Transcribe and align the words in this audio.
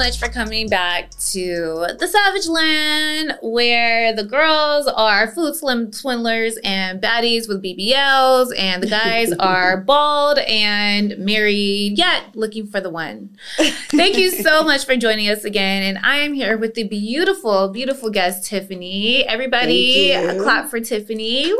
much 0.00 0.18
for 0.18 0.28
coming 0.30 0.66
back 0.66 1.10
to 1.10 1.86
the 1.98 2.08
Savage 2.08 2.48
Land, 2.48 3.36
where 3.42 4.14
the 4.14 4.24
girls 4.24 4.86
are 4.86 5.30
food 5.30 5.54
slim 5.54 5.92
swindlers 5.92 6.56
and 6.64 7.02
baddies 7.02 7.46
with 7.46 7.62
BBLs, 7.62 8.50
and 8.56 8.82
the 8.82 8.86
guys 8.86 9.30
are 9.38 9.82
bald 9.82 10.38
and 10.38 11.18
married 11.18 11.98
yet 11.98 12.34
looking 12.34 12.66
for 12.66 12.80
the 12.80 12.88
one. 12.88 13.36
Thank 13.58 14.16
you 14.16 14.30
so 14.30 14.62
much 14.64 14.86
for 14.86 14.96
joining 14.96 15.28
us 15.28 15.44
again, 15.44 15.82
and 15.82 15.98
I 16.02 16.16
am 16.20 16.32
here 16.32 16.56
with 16.56 16.72
the 16.72 16.84
beautiful, 16.84 17.68
beautiful 17.68 18.08
guest 18.08 18.46
Tiffany. 18.46 19.28
Everybody, 19.28 20.14
clap 20.38 20.70
for 20.70 20.80
Tiffany! 20.80 21.52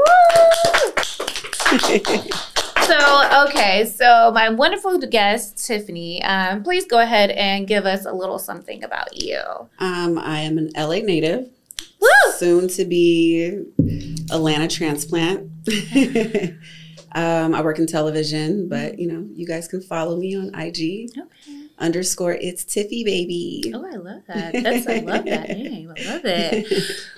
so 2.91 3.47
okay, 3.49 3.85
so 3.85 4.33
my 4.35 4.49
wonderful 4.49 4.99
guest 4.99 5.65
Tiffany, 5.65 6.23
um, 6.25 6.63
please 6.63 6.87
go 6.87 6.99
ahead 6.99 7.31
and 7.31 7.67
give 7.67 7.87
us 7.87 8.05
a 8.05 8.13
little 8.13 8.39
something 8.39 8.83
about 8.83 9.23
you. 9.23 9.41
Um, 9.79 10.19
I 10.19 10.41
am 10.41 10.59
an 10.59 10.71
LA 10.77 10.97
native, 10.97 11.49
Woo! 12.01 12.33
soon 12.37 12.69
to 12.69 12.85
be 12.85 13.65
Atlanta 14.33 14.69
transplant. 14.69 15.51
um, 17.13 17.55
I 17.55 17.63
work 17.63 17.79
in 17.79 17.87
television, 17.87 18.69
but 18.69 18.99
you 18.99 19.07
know, 19.07 19.27
you 19.35 19.47
guys 19.47 19.69
can 19.69 19.81
follow 19.81 20.17
me 20.17 20.37
on 20.37 20.55
IG. 20.55 21.11
Okay. 21.17 21.67
Underscore 21.79 22.35
it's 22.35 22.63
Tiffy 22.65 23.05
baby. 23.05 23.73
Oh, 23.75 23.87
I 23.87 23.97
love 23.97 24.23
that. 24.27 24.53
That's 24.53 24.87
I 24.87 24.99
love 24.99 25.25
that 25.25 25.49
name. 25.57 25.91
I 25.97 26.13
love 26.13 26.23
it. 26.25 26.67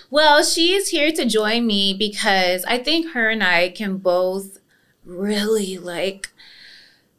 Well, 0.08 0.44
she 0.44 0.74
is 0.74 0.90
here 0.90 1.10
to 1.10 1.24
join 1.24 1.66
me 1.66 1.94
because 1.94 2.64
I 2.66 2.78
think 2.78 3.12
her 3.12 3.28
and 3.28 3.42
I 3.42 3.70
can 3.70 3.96
both 3.96 4.58
really 5.04 5.78
like 5.78 6.30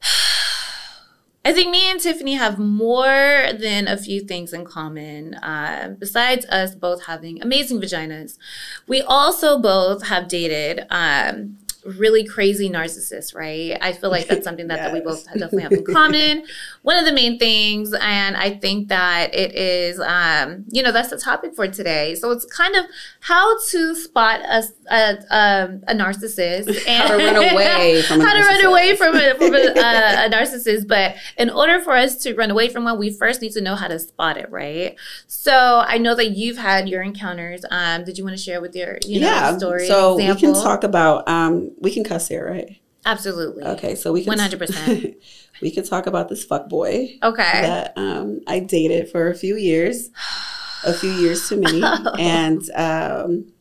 I 1.46 1.52
think 1.52 1.72
me 1.72 1.92
and 1.92 2.00
Tiffany 2.00 2.36
have 2.36 2.58
more 2.58 3.50
than 3.60 3.88
a 3.88 3.98
few 3.98 4.22
things 4.22 4.54
in 4.54 4.64
common. 4.64 5.34
Uh, 5.36 5.94
besides 6.00 6.46
us 6.46 6.74
both 6.74 7.06
having 7.06 7.42
amazing 7.42 7.82
vaginas, 7.82 8.38
we 8.88 9.02
also 9.02 9.60
both 9.60 10.08
have 10.08 10.30
dated 10.30 10.86
um, 10.90 11.58
really 11.86 12.26
crazy 12.26 12.70
narcissist, 12.70 13.36
right? 13.36 13.78
I 13.82 13.94
feel 13.94 14.10
like 14.10 14.28
that's 14.28 14.44
something 14.44 14.68
that, 14.68 14.78
yes. 14.78 14.86
that 14.86 14.94
we 14.94 15.02
both 15.02 15.26
definitely 15.26 15.64
have 15.64 15.72
in 15.72 15.84
common. 15.94 16.46
One 16.82 16.98
of 16.98 17.06
the 17.06 17.12
main 17.12 17.38
things, 17.40 17.94
and 17.94 18.38
I 18.38 18.52
think 18.52 18.88
that 18.90 19.34
it 19.36 19.54
is, 19.56 20.00
um, 20.00 20.66
you 20.70 20.82
know, 20.82 20.92
that's 20.92 21.10
the 21.10 21.18
topic 21.18 21.56
for 21.56 21.68
today. 21.68 22.16
So 22.16 22.32
it's 22.32 22.46
kind 22.46 22.76
of 22.76 22.86
how 23.22 23.58
to 23.70 23.96
spot 23.96 24.42
a, 24.42 24.64
a, 24.90 25.10
um, 25.30 25.84
a 25.88 25.94
narcissist 25.94 26.68
and 26.88 27.04
how 27.04 27.18
to 27.18 27.24
run 27.24 27.36
away 27.36 28.02
from 28.08 28.22
how 28.22 28.34
to 28.34 28.40
run 28.40 28.66
away 28.66 28.96
from 28.96 29.16
a, 29.16 29.36
from 29.36 29.54
a, 29.54 29.74
a, 29.76 30.30
narcissist. 30.30 30.88
But 30.88 31.16
in 31.38 31.50
order 31.50 31.82
for 31.82 31.96
us 31.96 32.18
to 32.24 32.34
run 32.34 32.52
away 32.52 32.70
from 32.70 32.86
one, 32.86 32.98
we 32.98 33.12
first 33.12 33.42
need 33.42 33.52
to 33.54 33.62
know 33.62 33.76
how 33.76 33.88
to 33.88 34.00
spot 34.00 34.38
it, 34.38 34.50
right? 34.52 34.96
So 35.28 35.84
I 35.86 35.98
know 35.98 36.16
that 36.16 36.32
you've 36.32 36.58
had 36.58 36.88
your 36.88 37.02
encounters. 37.02 37.66
Um, 37.70 38.04
did 38.04 38.18
you 38.18 38.24
want 38.24 38.38
to 38.38 38.42
share 38.42 38.62
with 38.62 38.76
your, 38.76 39.00
you 39.06 39.20
know, 39.20 39.28
yeah, 39.28 39.58
story? 39.58 39.88
So 39.88 40.18
example? 40.18 40.50
we 40.50 40.54
can 40.54 40.64
talk 40.64 40.84
about. 40.84 41.28
Um, 41.28 41.73
we 41.80 41.94
can 41.94 42.04
cuss 42.04 42.28
here, 42.28 42.50
right? 42.50 42.80
Absolutely. 43.06 43.64
Okay, 43.64 43.96
so 43.96 44.14
we 44.14 44.22
can 44.22 44.30
one 44.30 44.40
hundred 44.40 44.60
percent. 44.60 45.16
We 45.62 45.72
can 45.72 45.86
talk 45.86 46.08
about 46.08 46.30
this 46.30 46.44
fuck 46.44 46.68
boy. 46.68 47.20
Okay. 47.22 47.62
That 47.62 47.94
um, 47.96 48.42
I 48.48 48.60
dated 48.60 49.10
for 49.10 49.30
a 49.30 49.36
few 49.36 49.56
years, 49.56 50.10
a 50.84 50.92
few 50.92 51.12
years 51.12 51.48
too 51.48 51.62
many, 51.62 51.82
and 52.20 52.62
um, 52.76 53.53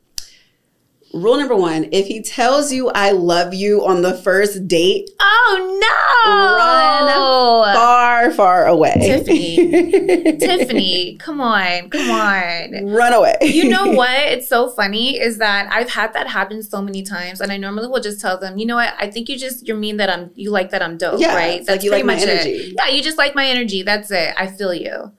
Rule 1.12 1.36
number 1.36 1.56
one: 1.56 1.88
If 1.92 2.06
he 2.06 2.22
tells 2.22 2.72
you 2.72 2.88
"I 2.90 3.10
love 3.10 3.52
you" 3.52 3.84
on 3.84 4.00
the 4.00 4.14
first 4.14 4.66
date, 4.66 5.10
oh 5.20 5.78
no, 5.80 6.36
run 6.56 7.74
far, 7.74 8.30
far 8.30 8.66
away. 8.66 8.94
Tiffany, 8.94 10.36
Tiffany, 10.38 11.16
come 11.18 11.40
on, 11.40 11.90
come 11.90 12.10
on, 12.10 12.86
run 12.86 13.12
away. 13.12 13.36
you 13.42 13.68
know 13.68 13.86
what? 13.92 14.10
It's 14.10 14.48
so 14.48 14.70
funny 14.70 15.20
is 15.20 15.36
that 15.38 15.70
I've 15.70 15.90
had 15.90 16.14
that 16.14 16.28
happen 16.28 16.62
so 16.62 16.80
many 16.80 17.02
times, 17.02 17.42
and 17.42 17.52
I 17.52 17.58
normally 17.58 17.88
will 17.88 18.00
just 18.00 18.20
tell 18.20 18.38
them, 18.38 18.56
you 18.56 18.64
know 18.64 18.76
what? 18.76 18.94
I 18.98 19.10
think 19.10 19.28
you 19.28 19.38
just 19.38 19.68
you 19.68 19.74
mean 19.74 19.98
that 19.98 20.08
I'm 20.08 20.30
you 20.34 20.50
like 20.50 20.70
that 20.70 20.82
I'm 20.82 20.96
dope, 20.96 21.20
yeah, 21.20 21.34
right? 21.34 21.58
That's 21.58 21.68
like 21.68 21.82
you 21.82 21.90
like 21.90 22.06
my 22.06 22.16
energy. 22.16 22.50
It. 22.50 22.74
Yeah, 22.78 22.88
you 22.88 23.02
just 23.02 23.18
like 23.18 23.34
my 23.34 23.46
energy. 23.46 23.82
That's 23.82 24.10
it. 24.10 24.34
I 24.38 24.46
feel 24.46 24.72
you. 24.72 25.12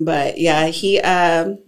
But 0.00 0.38
yeah, 0.38 0.68
he 0.68 1.00
um, 1.00 1.58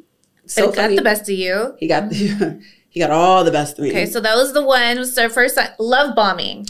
so 0.47 0.73
got 0.73 0.89
the 0.91 1.03
best 1.03 1.23
of 1.23 1.37
you. 1.37 1.75
He 1.79 1.87
got. 1.87 2.09
The, 2.09 2.63
He 2.91 2.99
got 2.99 3.13
all 3.13 3.45
the 3.45 3.53
best 3.53 3.79
of 3.79 3.85
me. 3.85 3.91
Okay, 3.91 4.05
so 4.05 4.21
that 4.21 4.35
was 4.37 4.53
the 4.53 4.65
one. 4.65 4.99
Was 4.99 5.17
our 5.17 5.31
first 5.31 5.57
love 5.79 6.17
bombing. 6.17 6.67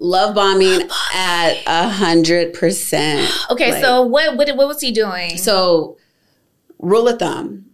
Love 0.00 0.34
bombing, 0.34 0.68
love 0.68 0.88
bombing. 0.88 0.90
at 1.14 1.62
a 1.66 1.88
hundred 1.88 2.54
percent. 2.54 3.30
Okay, 3.50 3.72
like, 3.72 3.82
so 3.82 4.02
what, 4.02 4.36
what 4.36 4.48
what 4.56 4.68
was 4.68 4.80
he 4.80 4.92
doing? 4.92 5.36
So, 5.36 5.98
rule 6.78 7.06
of 7.06 7.18
thumb. 7.18 7.66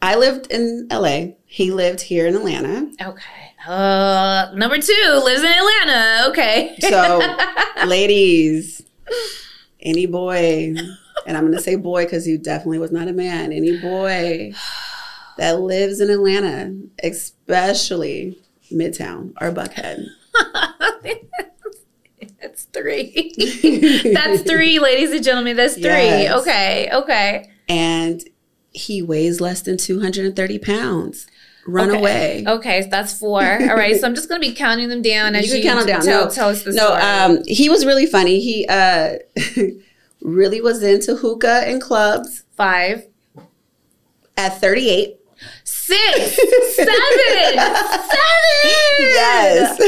I 0.00 0.16
lived 0.16 0.50
in 0.50 0.88
LA. 0.90 1.34
He 1.44 1.70
lived 1.70 2.00
here 2.00 2.26
in 2.26 2.36
Atlanta. 2.36 2.90
Okay. 3.00 3.52
Uh, 3.66 4.50
number 4.54 4.78
two 4.78 5.20
lives 5.24 5.42
in 5.42 5.52
Atlanta. 5.52 6.28
Okay. 6.28 6.76
so, 6.80 7.20
ladies, 7.86 8.82
any 9.80 10.06
boy, 10.06 10.74
and 11.26 11.36
I'm 11.36 11.44
going 11.44 11.56
to 11.56 11.60
say 11.60 11.76
boy 11.76 12.04
because 12.04 12.24
he 12.24 12.38
definitely 12.38 12.78
was 12.78 12.92
not 12.92 13.08
a 13.08 13.12
man. 13.12 13.52
Any 13.52 13.78
boy 13.80 14.52
that 15.38 15.60
lives 15.60 16.00
in 16.00 16.10
Atlanta, 16.10 16.76
especially 17.02 18.38
Midtown 18.70 19.32
or 19.40 19.50
Buckhead. 19.52 20.04
That's 22.40 22.64
three. 22.64 23.32
That's 24.14 24.42
three, 24.42 24.78
ladies 24.78 25.12
and 25.12 25.24
gentlemen. 25.24 25.56
That's 25.56 25.74
three. 25.74 25.84
Yes. 25.84 26.40
Okay, 26.40 26.90
okay. 26.92 27.50
And 27.68 28.22
he 28.72 29.02
weighs 29.02 29.40
less 29.40 29.62
than 29.62 29.76
230 29.76 30.58
pounds. 30.58 31.26
Run 31.66 31.90
okay. 31.90 31.98
away. 31.98 32.44
Okay, 32.46 32.82
so 32.82 32.88
that's 32.88 33.18
four. 33.18 33.42
All 33.42 33.76
right, 33.76 33.94
so 34.00 34.06
I'm 34.06 34.14
just 34.14 34.28
gonna 34.28 34.40
be 34.40 34.54
counting 34.54 34.88
them 34.88 35.02
down 35.02 35.34
as 35.36 35.50
you, 35.50 35.58
you 35.58 35.62
count 35.62 35.80
them 35.80 35.86
down. 35.86 36.02
Tell, 36.02 36.24
no, 36.24 36.30
tell 36.30 36.48
us 36.48 36.62
the 36.62 36.72
no, 36.72 36.86
story. 36.86 37.02
Um, 37.02 37.42
he 37.46 37.68
was 37.68 37.84
really 37.84 38.06
funny. 38.06 38.40
He 38.40 38.66
uh, 38.66 39.16
really 40.22 40.60
was 40.60 40.82
into 40.82 41.16
hookah 41.16 41.64
and 41.66 41.80
clubs. 41.80 42.44
Five. 42.56 43.06
At 44.36 44.60
38 44.60 45.17
six, 45.64 46.36
seven, 46.76 46.94
seven. 47.56 48.28
Yes. 49.00 49.80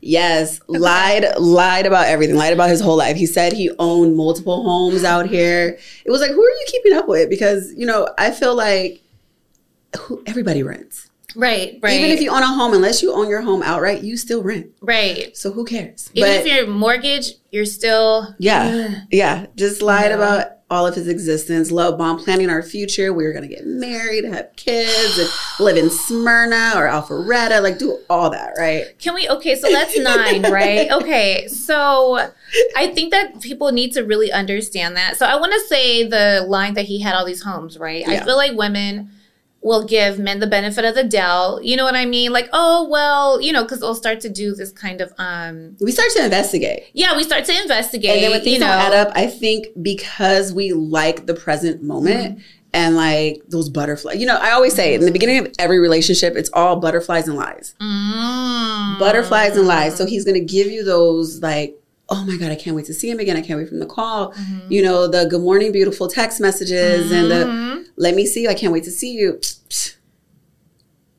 yes. 0.00 0.60
Lied, 0.68 1.26
lied 1.38 1.86
about 1.86 2.06
everything. 2.06 2.36
Lied 2.36 2.52
about 2.52 2.70
his 2.70 2.80
whole 2.80 2.96
life. 2.96 3.16
He 3.16 3.26
said 3.26 3.52
he 3.52 3.70
owned 3.78 4.16
multiple 4.16 4.62
homes 4.62 5.04
out 5.04 5.28
here. 5.28 5.78
It 6.04 6.10
was 6.10 6.20
like, 6.20 6.30
who 6.30 6.42
are 6.42 6.50
you 6.50 6.66
keeping 6.68 6.92
up 6.92 7.08
with? 7.08 7.30
Because 7.30 7.72
you 7.76 7.86
know, 7.86 8.08
I 8.18 8.30
feel 8.30 8.54
like 8.54 9.02
who, 9.98 10.22
everybody 10.26 10.62
rents. 10.62 11.10
Right, 11.36 11.80
right. 11.82 11.98
Even 11.98 12.10
if 12.10 12.20
you 12.20 12.30
own 12.30 12.42
a 12.42 12.46
home, 12.46 12.74
unless 12.74 13.02
you 13.02 13.12
own 13.12 13.28
your 13.28 13.40
home 13.40 13.62
outright, 13.62 14.02
you 14.02 14.16
still 14.16 14.42
rent. 14.42 14.70
Right. 14.80 15.36
So 15.36 15.50
who 15.50 15.64
cares? 15.64 16.10
Even 16.14 16.30
but, 16.30 16.40
if 16.40 16.46
you're 16.46 16.66
mortgage, 16.66 17.32
you're 17.50 17.64
still 17.64 18.34
Yeah. 18.38 19.02
yeah. 19.10 19.46
Just 19.56 19.82
lied 19.82 20.10
yeah. 20.10 20.16
about 20.16 20.46
all 20.74 20.86
of 20.86 20.94
his 20.94 21.08
existence. 21.08 21.70
Love 21.70 21.96
bomb, 21.96 22.18
planning 22.18 22.50
our 22.50 22.62
future. 22.62 23.12
We 23.12 23.24
were 23.24 23.32
gonna 23.32 23.48
get 23.48 23.66
married, 23.66 24.24
have 24.24 24.54
kids, 24.56 25.18
and 25.18 25.28
live 25.64 25.76
in 25.76 25.88
Smyrna 25.88 26.72
or 26.74 26.86
Alpharetta, 26.86 27.62
like 27.62 27.78
do 27.78 27.98
all 28.10 28.30
that, 28.30 28.54
right? 28.58 28.98
Can 28.98 29.14
we? 29.14 29.28
Okay, 29.28 29.54
so 29.54 29.70
that's 29.70 29.96
nine, 29.98 30.42
right? 30.50 30.90
Okay, 30.90 31.46
so 31.48 32.28
I 32.76 32.88
think 32.88 33.12
that 33.12 33.40
people 33.40 33.72
need 33.72 33.92
to 33.92 34.02
really 34.02 34.32
understand 34.32 34.96
that. 34.96 35.16
So 35.16 35.26
I 35.26 35.36
want 35.36 35.52
to 35.52 35.60
say 35.60 36.06
the 36.06 36.44
line 36.48 36.74
that 36.74 36.86
he 36.86 37.00
had 37.00 37.14
all 37.14 37.24
these 37.24 37.42
homes, 37.42 37.78
right? 37.78 38.04
Yeah. 38.06 38.20
I 38.20 38.24
feel 38.24 38.36
like 38.36 38.56
women 38.56 39.10
will 39.64 39.84
give 39.84 40.18
men 40.18 40.40
the 40.40 40.46
benefit 40.46 40.84
of 40.84 40.94
the 40.94 41.02
doubt. 41.02 41.64
You 41.64 41.76
know 41.76 41.84
what 41.84 41.96
I 41.96 42.04
mean? 42.04 42.32
Like, 42.32 42.48
oh 42.52 42.86
well, 42.88 43.40
you 43.40 43.50
know, 43.50 43.62
because 43.62 43.80
they'll 43.80 43.94
start 43.94 44.20
to 44.20 44.28
do 44.28 44.54
this 44.54 44.70
kind 44.70 45.00
of 45.00 45.12
um 45.18 45.76
We 45.80 45.90
start 45.90 46.10
to 46.16 46.24
investigate. 46.24 46.84
Yeah, 46.92 47.16
we 47.16 47.24
start 47.24 47.46
to 47.46 47.60
investigate. 47.60 48.10
And 48.10 48.22
then 48.22 48.30
when 48.30 48.42
things 48.42 48.54
you 48.54 48.60
know, 48.60 48.66
don't 48.66 48.92
add 48.92 48.92
up, 48.92 49.12
I 49.16 49.26
think 49.26 49.68
because 49.82 50.52
we 50.52 50.72
like 50.72 51.26
the 51.26 51.34
present 51.34 51.82
moment. 51.82 52.36
Mm-hmm. 52.36 52.46
And 52.74 52.96
like 52.96 53.40
those 53.46 53.68
butterflies, 53.68 54.16
you 54.16 54.26
know, 54.26 54.36
I 54.36 54.50
always 54.50 54.74
say 54.74 54.94
in 54.94 55.02
the 55.02 55.12
beginning 55.12 55.38
of 55.38 55.52
every 55.60 55.78
relationship, 55.78 56.34
it's 56.34 56.50
all 56.52 56.80
butterflies 56.80 57.28
and 57.28 57.36
lies. 57.36 57.72
Mm-hmm. 57.80 58.98
Butterflies 58.98 59.56
and 59.56 59.68
lies. 59.68 59.96
So 59.96 60.06
he's 60.06 60.24
gonna 60.24 60.40
give 60.40 60.66
you 60.66 60.82
those 60.82 61.40
like 61.40 61.78
oh 62.08 62.24
my 62.26 62.36
god 62.36 62.50
i 62.50 62.54
can't 62.54 62.76
wait 62.76 62.86
to 62.86 62.94
see 62.94 63.10
him 63.10 63.18
again. 63.18 63.36
I 63.36 63.40
can't 63.40 63.58
wait 63.58 63.68
from 63.68 63.80
the 63.80 63.86
call. 63.86 64.32
Mm-hmm. 64.32 64.72
you 64.72 64.82
know 64.82 65.06
the 65.06 65.26
good 65.26 65.40
morning 65.40 65.72
beautiful 65.72 66.08
text 66.08 66.40
messages 66.40 67.06
mm-hmm. 67.06 67.14
and 67.14 67.30
the 67.30 67.44
mm-hmm. 67.46 67.82
let 67.96 68.14
me 68.14 68.26
see 68.26 68.42
you 68.42 68.48
i 68.48 68.54
can't 68.54 68.72
wait 68.72 68.84
to 68.84 68.90
see 68.90 69.12
you. 69.12 69.40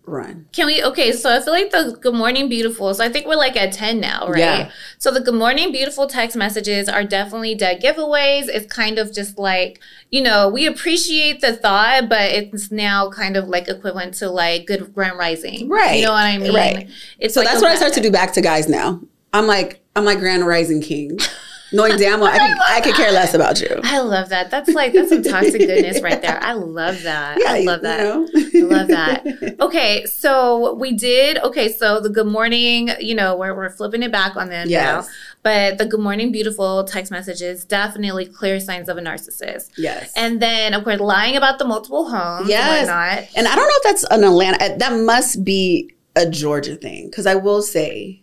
Run. 0.07 0.47
Can 0.51 0.67
we 0.67 0.83
okay 0.83 1.11
so 1.13 1.35
i 1.35 1.41
feel 1.41 1.51
like 1.51 1.71
the 1.71 1.97
good 1.99 2.13
morning 2.13 2.47
beautiful 2.47 2.93
so 2.93 3.03
i 3.03 3.09
think 3.09 3.25
we're 3.25 3.35
like 3.35 3.57
at 3.57 3.73
10 3.73 3.99
now 3.99 4.27
right? 4.27 4.37
Yeah. 4.37 4.71
so 4.99 5.09
the 5.09 5.19
good 5.19 5.33
morning 5.33 5.71
beautiful 5.71 6.05
text 6.05 6.37
messages 6.37 6.87
are 6.87 7.03
definitely 7.03 7.55
dead 7.55 7.81
giveaways. 7.81 8.47
It's 8.47 8.71
kind 8.71 8.99
of 8.99 9.11
just 9.11 9.39
like 9.39 9.81
you 10.11 10.21
know 10.21 10.47
we 10.47 10.67
appreciate 10.67 11.41
the 11.41 11.53
thought 11.55 12.07
but 12.07 12.29
it's 12.29 12.71
now 12.71 13.09
kind 13.09 13.35
of 13.35 13.47
like 13.47 13.67
equivalent 13.67 14.13
to 14.15 14.29
like 14.29 14.67
good 14.67 14.93
grand 14.93 15.17
rising. 15.17 15.69
Right. 15.69 15.95
you 15.95 16.05
know 16.05 16.11
what 16.11 16.25
i 16.25 16.37
mean? 16.37 16.53
Right. 16.53 16.87
It's 17.17 17.33
so 17.33 17.39
like 17.41 17.49
that's 17.49 17.63
what 17.63 17.71
i 17.71 17.75
start 17.75 17.93
to 17.93 18.01
do 18.01 18.11
back 18.11 18.33
to 18.33 18.41
guys 18.41 18.69
now. 18.69 19.01
I'm 19.33 19.47
like 19.47 19.84
I'm 19.95 20.05
like 20.05 20.19
Grand 20.19 20.45
Rising 20.45 20.81
King. 20.81 21.17
knowing 21.71 21.97
damn 21.97 22.19
well 22.19 22.31
I 22.31 22.37
could, 22.37 22.57
I, 22.57 22.77
I 22.77 22.81
could 22.81 22.95
care 22.95 23.11
less 23.11 23.33
about 23.33 23.59
you. 23.59 23.79
I 23.83 23.99
love 23.99 24.29
that. 24.29 24.51
That's 24.51 24.69
like 24.69 24.93
that's 24.93 25.09
some 25.09 25.23
toxic 25.23 25.61
goodness 25.61 26.01
right 26.01 26.21
there. 26.21 26.39
I 26.41 26.53
love 26.53 27.01
that. 27.03 27.37
Yeah, 27.39 27.53
I 27.53 27.59
love 27.61 27.81
that. 27.81 27.99
You 28.33 28.67
know? 28.67 28.75
I 28.75 28.77
love 28.79 28.87
that. 28.89 29.55
Okay, 29.65 30.05
so 30.05 30.75
we 30.75 30.93
did. 30.93 31.37
Okay, 31.39 31.71
so 31.71 31.99
the 31.99 32.09
good 32.09 32.27
morning. 32.27 32.89
You 32.99 33.15
know, 33.15 33.35
we're 33.35 33.55
we're 33.55 33.69
flipping 33.69 34.03
it 34.03 34.11
back 34.11 34.35
on 34.35 34.49
them 34.49 34.69
Yes. 34.69 35.05
now. 35.05 35.11
But 35.43 35.77
the 35.77 35.85
good 35.85 35.99
morning, 35.99 36.31
beautiful 36.31 36.83
text 36.83 37.11
messages 37.11 37.65
definitely 37.65 38.25
clear 38.27 38.59
signs 38.59 38.89
of 38.89 38.97
a 38.97 39.01
narcissist. 39.01 39.71
Yes. 39.77 40.11
And 40.15 40.41
then, 40.41 40.73
of 40.73 40.83
course, 40.83 40.99
lying 40.99 41.35
about 41.35 41.57
the 41.59 41.65
multiple 41.65 42.09
homes. 42.09 42.49
Yes. 42.49 42.87
Whatnot. 42.87 43.27
And 43.35 43.47
I 43.47 43.55
don't 43.55 43.65
know 43.67 43.73
if 43.77 43.83
that's 43.83 44.03
an 44.11 44.23
Atlanta. 44.23 44.77
That 44.77 45.01
must 45.03 45.43
be 45.43 45.93
a 46.15 46.29
Georgia 46.29 46.75
thing 46.75 47.09
because 47.09 47.25
I 47.25 47.35
will 47.35 47.61
say, 47.61 48.21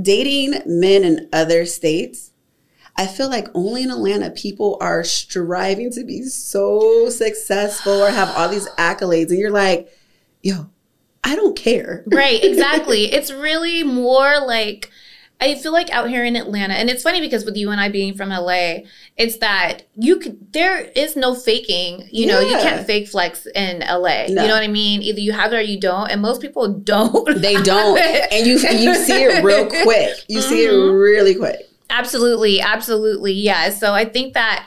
dating 0.00 0.60
men 0.66 1.04
in 1.04 1.28
other 1.32 1.66
states, 1.66 2.32
I 2.96 3.06
feel 3.06 3.28
like 3.28 3.48
only 3.54 3.82
in 3.82 3.90
Atlanta 3.90 4.30
people 4.30 4.76
are 4.80 5.02
striving 5.02 5.90
to 5.92 6.04
be 6.04 6.22
so 6.24 7.08
successful 7.08 8.02
or 8.02 8.10
have 8.10 8.34
all 8.36 8.48
these 8.48 8.68
accolades, 8.70 9.30
and 9.30 9.38
you're 9.38 9.50
like, 9.50 9.88
yo, 10.42 10.68
I 11.24 11.36
don't 11.36 11.56
care. 11.56 12.04
Right, 12.06 12.42
exactly. 12.44 13.12
it's 13.12 13.32
really 13.32 13.82
more 13.82 14.40
like 14.46 14.90
I 15.42 15.56
feel 15.56 15.72
like 15.72 15.90
out 15.90 16.08
here 16.08 16.24
in 16.24 16.36
Atlanta, 16.36 16.74
and 16.74 16.88
it's 16.88 17.02
funny 17.02 17.20
because 17.20 17.44
with 17.44 17.56
you 17.56 17.70
and 17.70 17.80
I 17.80 17.88
being 17.88 18.14
from 18.14 18.28
LA, 18.28 18.82
it's 19.16 19.38
that 19.38 19.82
you 19.96 20.18
could 20.20 20.52
there 20.52 20.78
is 20.94 21.16
no 21.16 21.34
faking. 21.34 22.08
You 22.12 22.26
know, 22.26 22.40
you 22.40 22.54
can't 22.58 22.86
fake 22.86 23.08
flex 23.08 23.46
in 23.54 23.80
LA. 23.80 24.26
No. 24.28 24.42
You 24.42 24.48
know 24.48 24.54
what 24.54 24.62
I 24.62 24.68
mean? 24.68 25.02
Either 25.02 25.20
you 25.20 25.32
have 25.32 25.52
it 25.52 25.56
or 25.56 25.60
you 25.60 25.80
don't, 25.80 26.08
and 26.10 26.22
most 26.22 26.40
people 26.40 26.68
don't. 26.68 27.40
They 27.42 27.54
don't, 27.62 27.98
and 27.98 28.46
you 28.46 28.52
you 28.54 28.94
see 28.94 29.22
it 29.24 29.42
real 29.42 29.66
quick. 29.82 30.24
You 30.28 30.40
see 30.40 30.64
it 30.66 30.72
Mhm. 30.72 31.02
really 31.02 31.34
quick. 31.34 31.68
Absolutely, 31.90 32.60
absolutely, 32.60 33.32
yeah. 33.32 33.70
So 33.70 33.92
I 33.92 34.04
think 34.06 34.34
that 34.34 34.66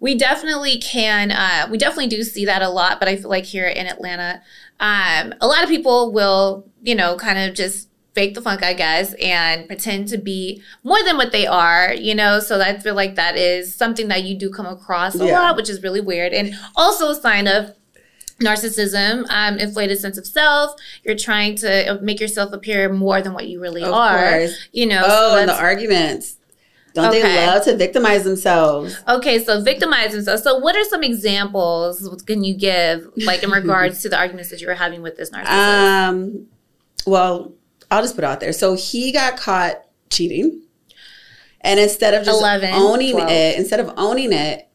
we 0.00 0.14
definitely 0.16 0.78
can. 0.78 1.30
Uh, 1.30 1.68
we 1.70 1.78
definitely 1.78 2.08
do 2.08 2.22
see 2.22 2.44
that 2.46 2.62
a 2.62 2.68
lot, 2.68 2.98
but 2.98 3.08
I 3.08 3.16
feel 3.16 3.30
like 3.30 3.44
here 3.44 3.66
in 3.68 3.86
Atlanta, 3.86 4.42
um, 4.80 5.34
a 5.40 5.46
lot 5.46 5.62
of 5.62 5.68
people 5.68 6.12
will, 6.12 6.66
you 6.82 6.94
know, 6.94 7.16
kind 7.16 7.38
of 7.38 7.54
just 7.54 7.88
fake 8.14 8.34
the 8.34 8.40
funk, 8.42 8.62
I 8.62 8.74
guess, 8.74 9.12
and 9.14 9.66
pretend 9.66 10.08
to 10.08 10.18
be 10.18 10.62
more 10.84 11.02
than 11.04 11.16
what 11.16 11.32
they 11.32 11.46
are. 11.46 11.92
You 11.92 12.14
know, 12.14 12.40
so 12.40 12.60
I 12.60 12.78
feel 12.78 12.94
like 12.94 13.16
that 13.16 13.36
is 13.36 13.74
something 13.74 14.08
that 14.08 14.22
you 14.24 14.36
do 14.38 14.50
come 14.50 14.66
across 14.66 15.14
a 15.16 15.26
Yeah. 15.26 15.38
lot, 15.40 15.56
which 15.56 15.68
is 15.68 15.82
really 15.82 16.00
weird, 16.00 16.32
and 16.32 16.54
also 16.76 17.10
a 17.10 17.14
sign 17.14 17.46
of 17.48 17.74
narcissism 18.40 19.24
um 19.30 19.58
inflated 19.58 19.96
sense 19.96 20.18
of 20.18 20.26
self 20.26 20.74
you're 21.04 21.14
trying 21.14 21.54
to 21.54 21.96
make 22.02 22.18
yourself 22.18 22.52
appear 22.52 22.92
more 22.92 23.22
than 23.22 23.32
what 23.32 23.46
you 23.46 23.60
really 23.60 23.84
Of 23.84 23.92
are 23.94 24.18
course. 24.40 24.58
you 24.72 24.86
know 24.86 25.02
Oh, 25.06 25.30
so 25.34 25.38
and 25.38 25.48
the 25.48 25.54
arguments. 25.54 26.36
Don't 26.94 27.06
Okay. 27.08 27.22
they 27.22 27.46
love 27.46 27.64
to 27.64 27.76
victimize 27.76 28.22
themselves? 28.24 28.96
Okay, 29.08 29.42
so 29.42 29.60
victimize 29.60 30.12
themselves. 30.12 30.42
So, 30.44 30.58
what 30.58 30.76
are 30.76 30.84
some 30.84 31.02
examples 31.02 32.22
can 32.24 32.44
you 32.44 32.54
give, 32.56 33.08
like 33.16 33.42
in 33.42 33.50
regards 33.60 34.00
to 34.02 34.08
the 34.08 34.16
arguments 34.16 34.50
that 34.50 34.60
you 34.60 34.68
were 34.68 34.74
having 34.74 35.02
with 35.02 35.16
this 35.16 35.30
narcissist? 35.30 36.08
Um, 36.08 36.46
well, 37.04 37.52
I'll 37.94 38.02
just 38.02 38.16
put 38.16 38.24
it 38.24 38.26
out 38.26 38.40
there. 38.40 38.52
So 38.52 38.74
he 38.74 39.12
got 39.12 39.36
caught 39.36 39.84
cheating, 40.10 40.62
and 41.60 41.78
instead 41.78 42.14
of 42.14 42.24
just 42.24 42.40
11, 42.40 42.74
owning 42.74 43.12
12. 43.12 43.30
it, 43.30 43.58
instead 43.58 43.80
of 43.80 43.92
owning 43.96 44.32
it, 44.32 44.68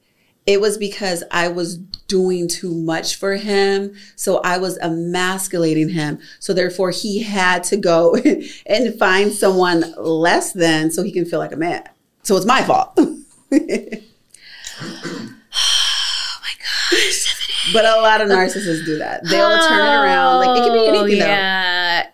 it 0.45 0.61
was 0.61 0.77
because 0.77 1.23
I 1.29 1.49
was 1.49 1.77
doing 1.77 2.47
too 2.47 2.73
much 2.73 3.17
for 3.17 3.35
him. 3.35 3.93
So 4.15 4.37
I 4.39 4.57
was 4.57 4.77
emasculating 4.79 5.89
him. 5.89 6.19
So 6.39 6.53
therefore, 6.53 6.91
he 6.91 7.21
had 7.21 7.63
to 7.65 7.77
go 7.77 8.15
and 8.65 8.97
find 8.97 9.31
someone 9.31 9.93
less 9.97 10.53
than 10.53 10.89
so 10.91 11.03
he 11.03 11.11
can 11.11 11.25
feel 11.25 11.39
like 11.39 11.51
a 11.51 11.57
man. 11.57 11.83
So 12.23 12.37
it's 12.37 12.45
my 12.45 12.63
fault. 12.63 12.93
oh 12.97 13.17
my 13.51 14.01
gosh. 16.91 17.35
But 17.73 17.85
a 17.85 18.01
lot 18.01 18.21
of 18.21 18.29
narcissists 18.29 18.85
do 18.85 18.97
that. 18.97 19.23
They'll 19.25 19.67
turn 19.67 19.79
it 19.79 20.03
around. 20.03 20.45
Like 20.45 20.57
it 20.57 20.61
can 20.63 20.73
be 20.73 20.79
Oh, 20.79 21.01
anything 21.01 21.19
though. 21.19 21.25